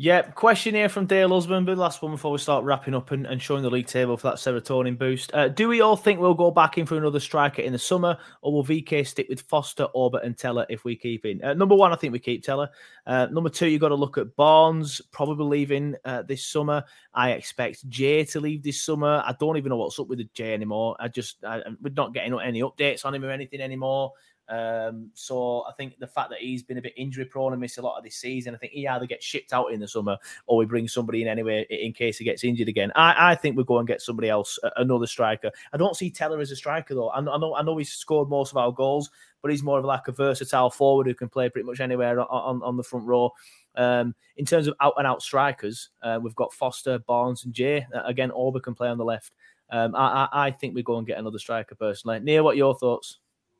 [0.02, 0.34] Yep.
[0.34, 3.42] Question here from Dale Husband, the last one before we start wrapping up and, and
[3.42, 5.30] showing the league table for that serotonin boost.
[5.34, 8.16] Uh, do we all think we'll go back in for another striker in the summer,
[8.40, 11.44] or will VK stick with Foster, Orbit, and Tella if we keep in?
[11.44, 12.70] Uh, number one, I think we keep Tella.
[13.06, 16.82] Uh, number two, you've got to look at Barnes, probably leaving uh, this summer.
[17.12, 19.22] I expect Jay to leave this summer.
[19.26, 20.96] I don't even know what's up with the Jay anymore.
[20.98, 24.14] I just, I, we're not getting any updates on him or anything anymore.
[24.50, 27.78] Um, so I think the fact that he's been a bit injury prone and missed
[27.78, 30.18] a lot of this season, I think he either gets shipped out in the summer
[30.46, 32.90] or we bring somebody in anyway in case he gets injured again.
[32.96, 35.52] I, I think we go and get somebody else, another striker.
[35.72, 37.10] I don't see Tella as a striker though.
[37.10, 40.08] I, know I know he's scored most of our goals, but he's more of like
[40.08, 43.30] a versatile forward who can play pretty much anywhere on, on, the front row.
[43.76, 47.86] Um, in terms of out and out strikers, uh, we've got Foster, Barnes, and Jay.
[47.94, 49.32] Uh, again, Auber can play on the left.
[49.70, 52.18] Um, I, I, I, think we go and get another striker personally.
[52.18, 53.18] Neil, what are your thoughts?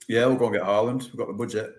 [0.09, 1.05] Yeah, we'll go and get Haaland.
[1.05, 1.75] We've got the budget.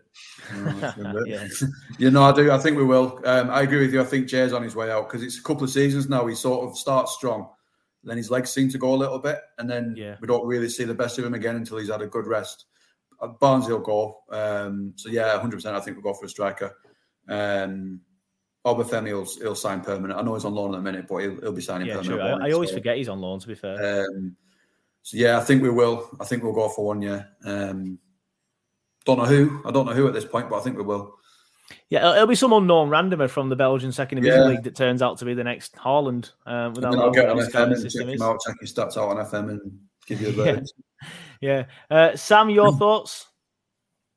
[1.26, 1.48] yeah.
[1.98, 2.52] you know, I do.
[2.52, 3.20] I think we will.
[3.26, 4.02] Um, I agree with you.
[4.02, 6.26] I think Jay's on his way out because it's a couple of seasons now.
[6.28, 7.50] He sort of starts strong,
[8.04, 10.16] then his legs seem to go a little bit, and then yeah.
[10.22, 12.66] we don't really see the best of him again until he's had a good rest.
[13.20, 14.18] Uh, Barnes will go.
[14.30, 15.58] Um, so yeah, 100.
[15.58, 16.76] percent I think we'll go for a striker.
[17.28, 18.02] Um,
[18.66, 20.20] Obafemi will he'll sign permanent.
[20.20, 22.22] I know he's on loan at the minute, but he'll, he'll be signing yeah, permanent.
[22.22, 22.46] True.
[22.46, 22.76] I, I, always so.
[22.76, 23.40] forget he's on loan.
[23.40, 24.06] To be fair.
[24.06, 24.36] Um,
[25.02, 26.08] so yeah, I think we will.
[26.20, 27.02] I think we'll go for one.
[27.02, 27.24] Yeah.
[27.44, 27.98] Um,
[29.06, 29.62] Don't know who.
[29.66, 31.16] I don't know who at this point, but I think we will.
[31.90, 34.48] Yeah, it'll be some unknown randomer from the Belgian Second Division yeah.
[34.48, 36.32] League that turns out to be the next Haaland.
[36.46, 39.26] Uh, without I'll get on FM and check him out, check his stats out on
[39.26, 40.72] FM and give you a vote.
[41.42, 41.66] yeah.
[41.90, 41.96] yeah.
[41.96, 43.28] Uh, Sam, your thoughts?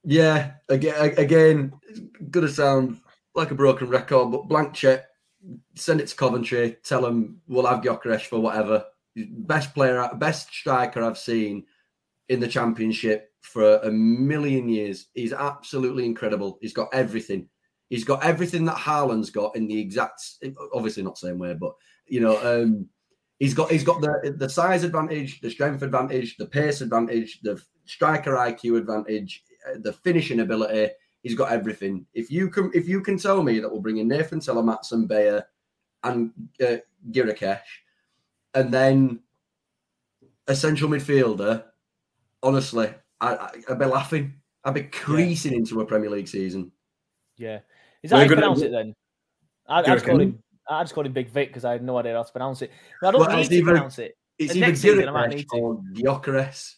[0.05, 1.73] Yeah, again, again,
[2.31, 3.01] gonna sound
[3.35, 5.07] like a broken record, but blank check,
[5.75, 8.85] send it to Coventry, tell them we'll have Gyökeres for whatever.
[9.17, 11.65] Best player, best striker I've seen
[12.29, 15.09] in the championship for a million years.
[15.15, 16.59] He's absolutely incredible.
[16.61, 17.49] He's got everything.
[17.91, 20.23] He's got everything that Haaland's got in the exact,
[20.73, 21.75] obviously not same way, but
[22.07, 22.89] you know, um,
[23.39, 27.61] he's got he's got the the size advantage, the strength advantage, the pace advantage, the
[27.85, 30.93] striker IQ advantage, uh, the finishing ability.
[31.23, 32.07] He's got everything.
[32.15, 35.45] If you can if you can tell me that we'll bring in Nathan Telemans Beyer
[36.03, 36.77] and uh,
[37.11, 37.61] Gyökeres,
[38.55, 39.21] and then
[40.47, 41.65] a central midfielder,
[42.45, 44.35] honestly, I, would be laughing.
[44.65, 45.59] I'd be creasing yeah.
[45.59, 46.71] into a Premier League season.
[47.37, 47.61] Yeah,
[48.03, 48.95] is that how you pronounce it then?
[49.67, 50.39] I, I just called him.
[50.69, 52.71] I just called him Big Vic because I had no idea how to pronounce it.
[53.01, 54.17] But I don't well, need to either, pronounce it.
[54.39, 56.75] It's either Gyökeres or Gyökeres,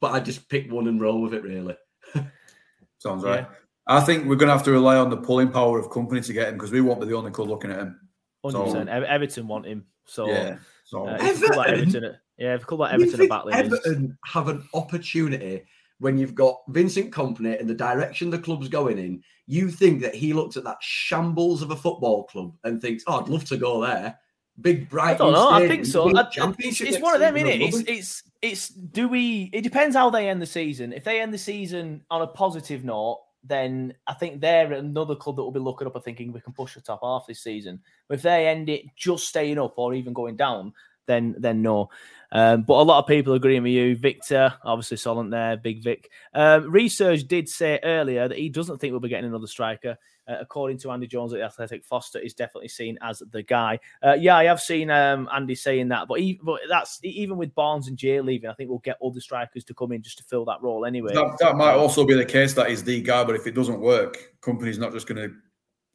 [0.00, 1.42] but I just picked one and roll with it.
[1.42, 1.76] Really,
[2.98, 3.40] sounds right.
[3.40, 3.56] Yeah.
[3.86, 6.32] I think we're going to have to rely on the pulling power of Kompany to
[6.32, 8.00] get him because we won't be the only club looking at him.
[8.44, 8.88] Hundred so, percent.
[8.88, 9.84] Everton want him.
[10.06, 10.56] So yeah.
[10.84, 15.62] So uh, Everton, Everton, yeah, a club like Everton are battling, Everton have an opportunity
[16.02, 20.16] when you've got Vincent Kompany and the direction the club's going in, you think that
[20.16, 23.56] he looks at that shambles of a football club and thinks, "Oh, I'd love to
[23.56, 24.18] go there."
[24.60, 25.14] Big bright.
[25.14, 25.50] I don't know.
[25.50, 26.12] I think so.
[26.14, 26.26] I,
[26.58, 27.62] it's, it's one of them, isn't it?
[27.62, 28.68] It's it's it's.
[28.70, 29.48] Do we?
[29.52, 30.92] It depends how they end the season.
[30.92, 35.36] If they end the season on a positive note, then I think they're another club
[35.36, 37.80] that will be looking up and thinking we can push the top half this season.
[38.08, 40.72] But if they end it just staying up or even going down,
[41.06, 41.90] then then no.
[42.32, 43.94] Um, but a lot of people agreeing with you.
[43.94, 46.10] Victor, obviously Solent there, Big Vic.
[46.32, 49.98] Um, research did say earlier that he doesn't think we'll be getting another striker.
[50.26, 53.78] Uh, according to Andy Jones at the Athletic, Foster is definitely seen as the guy.
[54.02, 57.54] Uh, yeah, I have seen um, Andy saying that, but, he, but that's even with
[57.54, 60.24] Barnes and Jay leaving, I think we'll get other strikers to come in just to
[60.24, 61.12] fill that role anyway.
[61.12, 63.80] That, that might also be the case that he's the guy, but if it doesn't
[63.80, 65.34] work, Kompany's not just going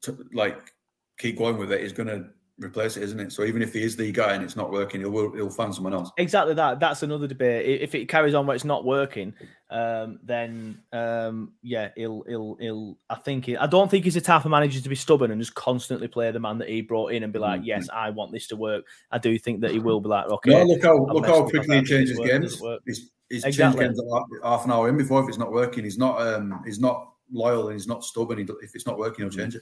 [0.02, 0.74] to like
[1.18, 1.82] keep going with it.
[1.82, 2.28] He's going to
[2.60, 3.32] replace it, isn't it?
[3.32, 5.94] So even if he is the guy and it's not working, he'll he'll find someone
[5.94, 6.12] else.
[6.18, 6.80] Exactly that.
[6.80, 7.82] That's another debate.
[7.82, 9.34] If it carries on where it's not working,
[9.70, 12.98] um, then um, yeah, he'll he'll he'll.
[13.10, 15.40] I think he, I don't think he's a type of manager to be stubborn and
[15.40, 17.68] just constantly play the man that he brought in and be like, mm-hmm.
[17.68, 18.86] yes, I want this to work.
[19.12, 20.52] I do think that he will be like, okay.
[20.52, 22.62] No, look how look how quickly he changes games.
[22.86, 23.86] He's, he's exactly.
[23.86, 25.22] changed games half an hour in before.
[25.22, 28.40] If it's not working, he's not um, he's not loyal and he's not stubborn.
[28.40, 29.62] He, if it's not working, he'll change it.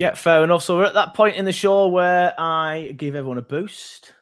[0.00, 0.62] Yeah, fair enough.
[0.62, 4.14] So we're at that point in the show where I give everyone a boost,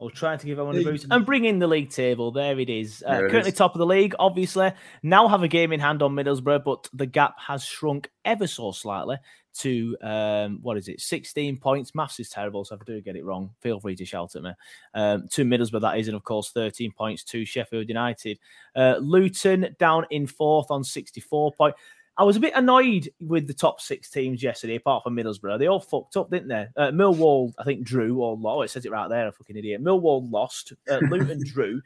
[0.00, 2.32] or try to give everyone a boost, and bring in the league table.
[2.32, 3.04] There it is.
[3.06, 3.54] Uh, currently is.
[3.54, 4.72] top of the league, obviously.
[5.04, 8.72] Now have a game in hand on Middlesbrough, but the gap has shrunk ever so
[8.72, 9.16] slightly
[9.58, 11.94] to um, what is it, 16 points.
[11.94, 14.42] Maths is terrible, so if I do get it wrong, feel free to shout at
[14.42, 14.50] me.
[14.92, 18.40] Um, to Middlesbrough, that is, and of course, 13 points to Sheffield United.
[18.74, 21.78] Uh, Luton down in fourth on 64 points.
[22.18, 25.58] I was a bit annoyed with the top six teams yesterday, apart from Middlesbrough.
[25.58, 26.66] They all fucked up, didn't they?
[26.76, 28.56] Uh, Millwall, I think, drew or lost.
[28.56, 29.82] Oh, it says it right there, a fucking idiot.
[29.82, 30.74] Millwall lost.
[30.90, 31.80] Uh, Luton drew.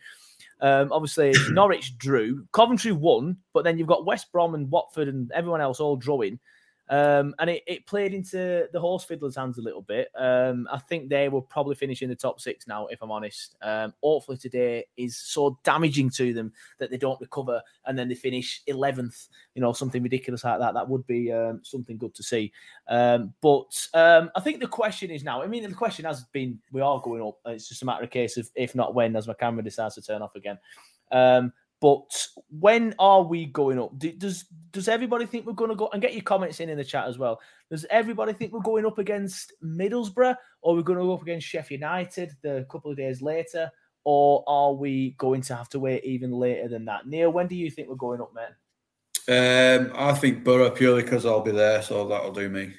[0.61, 2.45] Um, obviously, Norwich drew.
[2.53, 6.41] Coventry won, but then you've got West Brom and Watford and everyone else all drawing.
[6.89, 10.09] Um, and it, it, played into the horse fiddlers' hands a little bit.
[10.17, 13.57] Um, I think they will probably finish in the top six now, if I'm honest.
[13.61, 18.15] Um, hopefully today is so damaging to them that they don't recover and then they
[18.15, 20.75] finish 11th, you know, something ridiculous like that.
[20.75, 22.53] That would be um, something good to see.
[22.87, 26.59] Um, but um, I think the question is now, I mean, the question has been,
[26.71, 27.39] we are going up.
[27.47, 30.03] It's just a matter of case of if not when, as my camera decides to
[30.03, 30.59] turn off again.
[31.81, 33.99] But when are we going up?
[33.99, 36.85] Does does everybody think we're going to go and get your comments in in the
[36.85, 37.41] chat as well?
[37.71, 41.47] Does everybody think we're going up against Middlesbrough, or we're going to go up against
[41.47, 43.71] Sheffield United the couple of days later,
[44.05, 47.07] or are we going to have to wait even later than that?
[47.07, 48.55] Neil, when do you think we're going up, man?
[49.29, 52.73] Um, I think Boro purely because I'll be there, so that'll do me.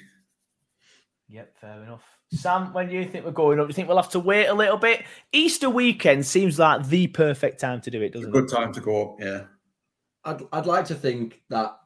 [1.28, 2.17] Yep, fair enough.
[2.32, 3.66] Sam, when do you think we're going up?
[3.66, 5.04] Do you think we'll have to wait a little bit?
[5.32, 8.48] Easter weekend seems like the perfect time to do it, doesn't good it?
[8.48, 9.44] Good time to go up, yeah.
[10.24, 11.78] I'd, I'd like to think that,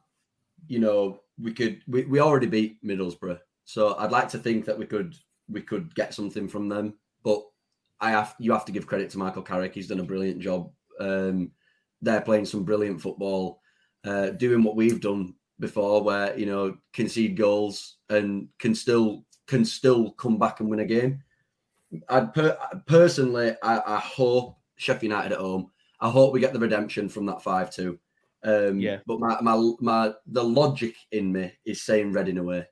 [0.67, 3.39] you know, we could we, we already beat Middlesbrough.
[3.65, 5.15] So I'd like to think that we could
[5.49, 6.95] we could get something from them.
[7.23, 7.41] But
[7.99, 9.73] I have you have to give credit to Michael Carrick.
[9.73, 10.71] He's done a brilliant job.
[10.99, 11.51] Um,
[12.01, 13.61] they're playing some brilliant football,
[14.03, 19.63] uh, doing what we've done before, where you know concede goals and can still can
[19.63, 21.21] still come back and win a game.
[22.09, 25.69] I'd per- personally, I, I, hope Sheffield United at home.
[25.99, 27.99] I hope we get the redemption from that five-two.
[28.43, 28.97] Um, yeah.
[29.05, 32.65] But my, my my the logic in me is saying Reading away.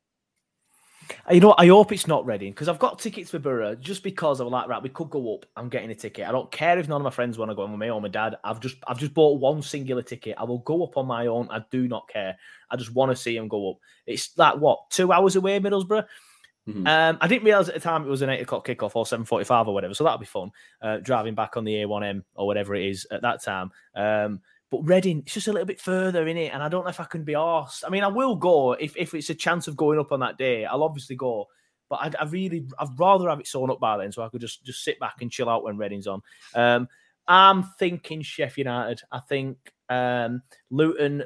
[1.29, 4.39] You know, I hope it's not Reading because I've got tickets for Boro just because
[4.39, 5.45] I'm like, right, we could go up.
[5.55, 6.27] I'm getting a ticket.
[6.27, 8.07] I don't care if none of my friends want to go with me or my
[8.07, 8.37] dad.
[8.43, 10.35] I've just I've just bought one singular ticket.
[10.39, 11.47] I will go up on my own.
[11.51, 12.35] I do not care.
[12.71, 13.77] I just want to see him go up.
[14.07, 16.05] It's like what two hours away, Middlesbrough.
[16.67, 16.85] Mm-hmm.
[16.85, 19.25] Um, I didn't realize at the time it was an eight o'clock kickoff or seven
[19.25, 20.51] forty-five or whatever, so that'll be fun.
[20.81, 23.71] Uh, driving back on the A1M or whatever it is at that time.
[23.95, 26.89] Um, but Reading, it's just a little bit further in it, and I don't know
[26.89, 27.83] if I can be asked.
[27.85, 30.37] I mean, I will go if, if it's a chance of going up on that
[30.37, 30.65] day.
[30.65, 31.47] I'll obviously go,
[31.89, 34.41] but I, I really, I'd rather have it sewn up by then, so I could
[34.41, 36.21] just just sit back and chill out when Reading's on.
[36.53, 36.87] Um,
[37.27, 39.01] I'm thinking Sheffield United.
[39.11, 39.57] I think
[39.89, 41.23] um, Luton.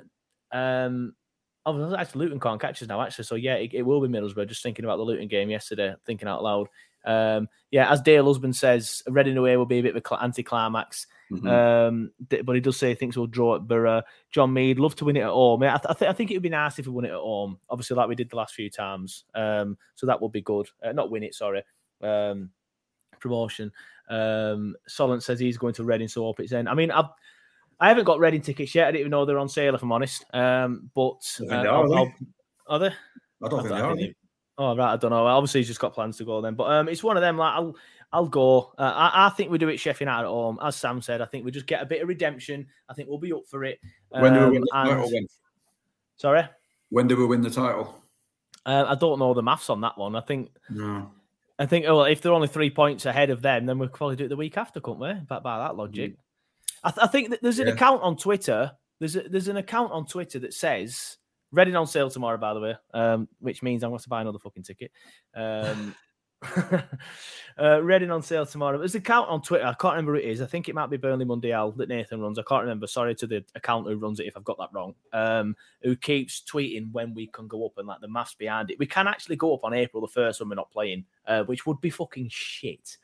[1.65, 3.25] Oh, actually, Luton can't catch us now, actually.
[3.25, 4.47] So yeah, it, it, will be Middlesbrough.
[4.47, 6.67] Just thinking about the Luton game yesterday, thinking out loud.
[7.05, 11.07] Um, yeah, as Dale Husband says, Reading away will be a bit of an anti-climax.
[11.31, 11.47] Mm-hmm.
[11.47, 12.11] Um,
[12.43, 14.03] but he does say he thinks we'll draw at Boro.
[14.31, 15.63] John Mead, love to win it at home.
[15.63, 17.15] I, th- I, th- I think it would be nice if we won it at
[17.15, 19.23] home, obviously, like we did the last few times.
[19.33, 20.67] Um, so that would be good.
[20.83, 21.63] Uh, not win it, sorry.
[22.01, 22.51] Um,
[23.19, 23.71] promotion.
[24.09, 26.67] Um, Solent says he's going to Reading, so hope it's in.
[26.67, 27.09] I mean, I've,
[27.79, 28.87] I haven't got Reading tickets yet.
[28.87, 30.25] I didn't even know they're on sale, if I'm honest.
[30.33, 32.13] Um, but uh, they are, I'll,
[32.67, 32.91] are they?
[33.43, 33.95] I don't think they are.
[34.57, 35.25] Oh right, I don't know.
[35.27, 36.55] Obviously, he's just got plans to go then.
[36.55, 37.37] But um, it's one of them.
[37.37, 37.75] Like I'll,
[38.13, 38.73] I'll go.
[38.77, 41.21] Uh, I, I, think we do it Sheffield at home, as Sam said.
[41.21, 42.67] I think we just get a bit of redemption.
[42.87, 43.79] I think we'll be up for it.
[44.13, 45.11] Um, when do we win the um, title?
[45.11, 45.27] When?
[46.15, 46.43] Sorry.
[46.89, 48.01] When do we win the title?
[48.65, 50.15] Uh, I don't know the maths on that one.
[50.15, 50.51] I think.
[50.69, 51.11] No.
[51.59, 51.85] I think.
[51.87, 54.29] Oh, well, if they're only three points ahead of them, then we'll probably do it
[54.29, 55.13] the week after, couldn't we?
[55.25, 56.13] By, by that logic.
[56.13, 56.17] Mm.
[56.85, 57.73] I, th- I, think that there's an yeah.
[57.73, 58.71] account on Twitter.
[58.99, 61.17] There's a, there's an account on Twitter that says
[61.51, 64.39] Reading on sale tomorrow, by the way, um, which means I'm going to buy another
[64.39, 64.91] fucking ticket.
[65.33, 65.95] Um,
[67.57, 68.77] uh, Reading on sale tomorrow.
[68.77, 69.65] There's an account on Twitter.
[69.65, 70.41] I can't remember who it is.
[70.41, 72.37] I think it might be Burnley Mundial that Nathan runs.
[72.37, 72.87] I can't remember.
[72.87, 74.95] Sorry to the account who runs it if I've got that wrong.
[75.13, 78.79] Um, who keeps tweeting when we can go up and like the maths behind it.
[78.79, 81.65] We can actually go up on April the first when we're not playing, uh, which
[81.65, 82.97] would be fucking shit.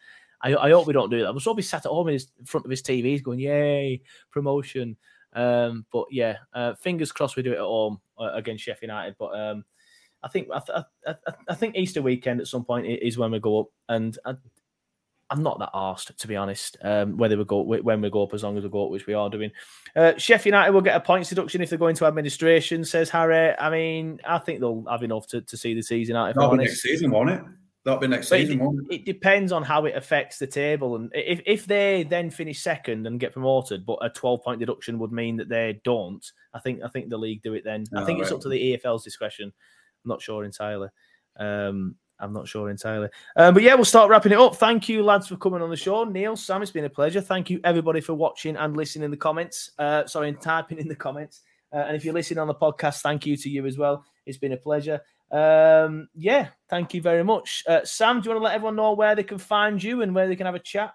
[0.44, 1.32] I, I, hope we don't do that.
[1.32, 4.02] We'll still be sat at home in, his, in front of his TVs going, "Yay,
[4.32, 4.98] promotion!"
[5.34, 9.16] Um, but yeah, uh, fingers crossed we do it at home uh, against Sheffield United.
[9.18, 9.66] But um,
[10.24, 11.16] I think I, I,
[11.48, 14.36] I, think Easter weekend at some point is when we go up, and I,
[15.32, 16.78] am not that asked to be honest.
[16.82, 19.08] Um, whether we go when we go up, as long as we go up, which
[19.08, 19.52] we are doing.
[19.96, 23.56] Uh, Sheffield United will get a points deduction if they go into administration, says Harry.
[23.58, 26.32] I mean, I think they'll have enough to, to see the season out.
[26.32, 27.42] If next season, won't it?
[27.84, 28.86] That'll be next season.
[28.90, 32.62] It, it, depends on how it affects the table, and if if they then finish
[32.62, 36.24] second and get promoted, but a twelve point deduction would mean that they don't.
[36.54, 37.86] I think I think the league do it then.
[37.96, 38.24] Oh, I think right.
[38.24, 39.46] it's up to the EFL's discretion.
[39.46, 40.90] I'm not sure entirely.
[41.38, 43.10] Um, I'm not sure entirely.
[43.36, 44.56] Um, but yeah, we'll start wrapping it up.
[44.56, 46.04] Thank you, lads, for coming on the show.
[46.04, 47.20] Neil, Sam, it's been a pleasure.
[47.20, 49.72] Thank you, everybody, for watching and listening in the comments.
[49.80, 51.42] Uh, sorry, and typing in the comments.
[51.74, 54.06] Uh, and if you're listening on the podcast, thank you to you as well.
[54.26, 55.02] It's been a pleasure.
[55.32, 57.64] Um, yeah, thank you very much.
[57.68, 60.14] Uh, Sam, do you want to let everyone know where they can find you and
[60.14, 60.94] where they can have a chat?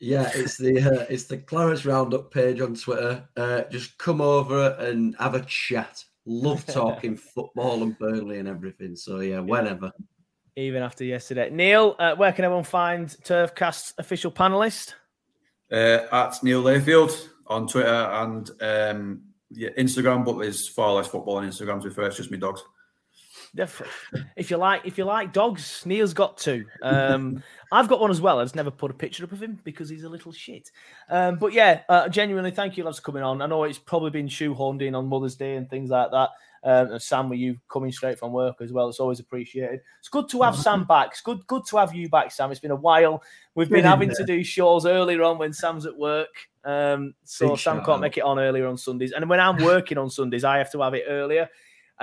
[0.00, 3.22] Yeah, it's the uh, it's the Clarence Roundup page on Twitter.
[3.36, 6.04] Uh, just come over and have a chat.
[6.26, 8.96] Love talking football and Burnley and everything.
[8.96, 9.92] So yeah, whenever.
[10.56, 14.94] Even after yesterday, Neil, uh, where can everyone find Turfcast's official panelist?
[15.70, 21.36] Uh, at Neil Layfield on Twitter and um, yeah, Instagram, but there's far less football
[21.36, 21.80] on Instagram.
[21.80, 22.62] To be fair, it's just me dogs
[23.54, 26.64] if you like, if you like dogs, Neil's got two.
[26.82, 27.42] Um,
[27.72, 28.38] I've got one as well.
[28.38, 30.70] I just never put a picture up of him because he's a little shit.
[31.10, 33.42] Um, but yeah, uh, genuinely, thank you, lads, for coming on.
[33.42, 36.30] I know it's probably been shoehorned in on Mother's Day and things like that.
[36.64, 39.80] Um, and Sam, with you coming straight from work as well, it's always appreciated.
[39.98, 41.08] It's good to have Sam back.
[41.10, 42.50] It's good, good to have you back, Sam.
[42.50, 43.22] It's been a while.
[43.54, 46.28] We've been having to do shows earlier on when Sam's at work.
[46.64, 49.12] Um, so Big Sam can't make it on earlier on Sundays.
[49.12, 51.48] And when I'm working on Sundays, I have to have it earlier.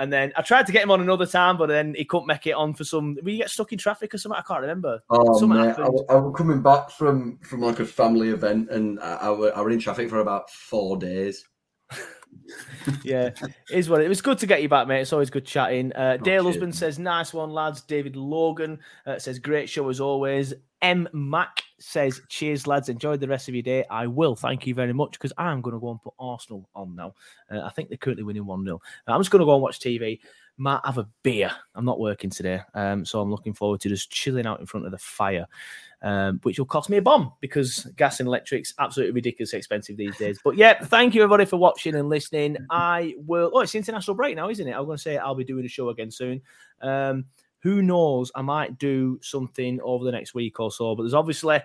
[0.00, 2.46] And then I tried to get him on another time, but then he couldn't make
[2.46, 3.18] it on for some.
[3.22, 4.38] We get stuck in traffic or something.
[4.38, 5.02] I can't remember.
[5.10, 9.16] Oh man, I, I, was coming back from from like a family event, and I,
[9.16, 11.46] I, I were in traffic for about four days.
[13.04, 13.30] yeah,
[13.70, 15.02] is what it was good to get you back, mate.
[15.02, 15.92] It's always good chatting.
[15.92, 20.00] Uh, oh, Dale Husband says, "Nice one, lads." David Logan uh, says, "Great show as
[20.00, 22.88] always." M Mac says, "Cheers, lads.
[22.88, 24.34] Enjoy the rest of your day." I will.
[24.34, 27.14] Thank you very much because I'm going to go and put Arsenal on now.
[27.50, 29.62] Uh, I think they're currently winning one 0 uh, I'm just going to go and
[29.62, 30.20] watch TV.
[30.56, 31.50] Might have a beer.
[31.74, 34.84] I'm not working today, um, so I'm looking forward to just chilling out in front
[34.84, 35.46] of the fire,
[36.02, 40.16] um, which will cost me a bomb because gas and electric's absolutely ridiculously expensive these
[40.18, 40.38] days.
[40.44, 42.58] But yeah, thank you everybody for watching and listening.
[42.68, 43.50] I will.
[43.54, 44.72] Oh, it's international break now, isn't it?
[44.72, 46.42] I'm going to say I'll be doing a show again soon.
[46.82, 47.24] Um,
[47.62, 48.32] who knows?
[48.34, 50.94] I might do something over the next week or so.
[50.94, 51.60] But there's obviously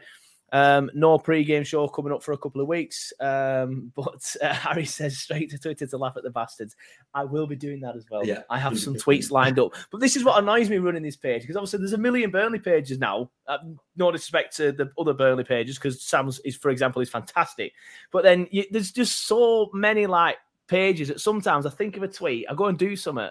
[0.52, 3.12] Um, no pre-game show coming up for a couple of weeks.
[3.20, 6.76] Um, but uh, Harry says straight to Twitter to laugh at the bastards.
[7.14, 8.26] I will be doing that as well.
[8.26, 8.44] Yeah.
[8.50, 9.74] I have some tweets lined up.
[9.92, 12.60] But this is what annoys me running this page because obviously there's a million Burnley
[12.60, 13.30] pages now.
[13.48, 13.58] Uh,
[13.98, 17.74] no disrespect to the other Burnley pages because Sam's is, for example, is fantastic.
[18.12, 20.38] But then you, there's just so many like
[20.68, 23.30] pages that sometimes I think of a tweet, I go and do something,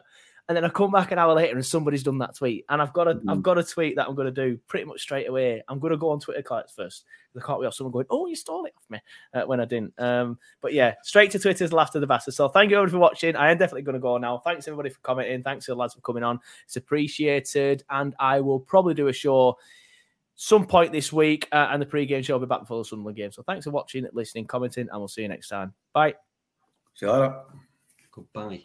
[0.49, 2.92] and then I come back an hour later and somebody's done that tweet, and I've
[2.92, 5.62] got a, have got a tweet that I'm going to do pretty much straight away.
[5.68, 7.05] I'm going to go on Twitter clients first.
[7.36, 9.01] I can't be off someone going, "Oh, you stole it off me,"
[9.32, 9.99] uh, when I didn't.
[9.99, 12.34] Um, but yeah, straight to Twitter's laughter the bastard.
[12.34, 13.36] So thank you everybody for watching.
[13.36, 14.38] I am definitely going to go now.
[14.38, 15.42] Thanks everybody for commenting.
[15.42, 16.40] Thanks to the lads for coming on.
[16.64, 19.57] It's appreciated, and I will probably do a show
[20.36, 23.16] some point this week, uh, and the pre-game show will be back before the Sunderland
[23.16, 23.32] game.
[23.32, 25.72] So thanks for watching, listening, commenting, and we'll see you next time.
[25.92, 26.14] Bye.
[26.95, 27.40] See you later.
[28.12, 28.64] Goodbye.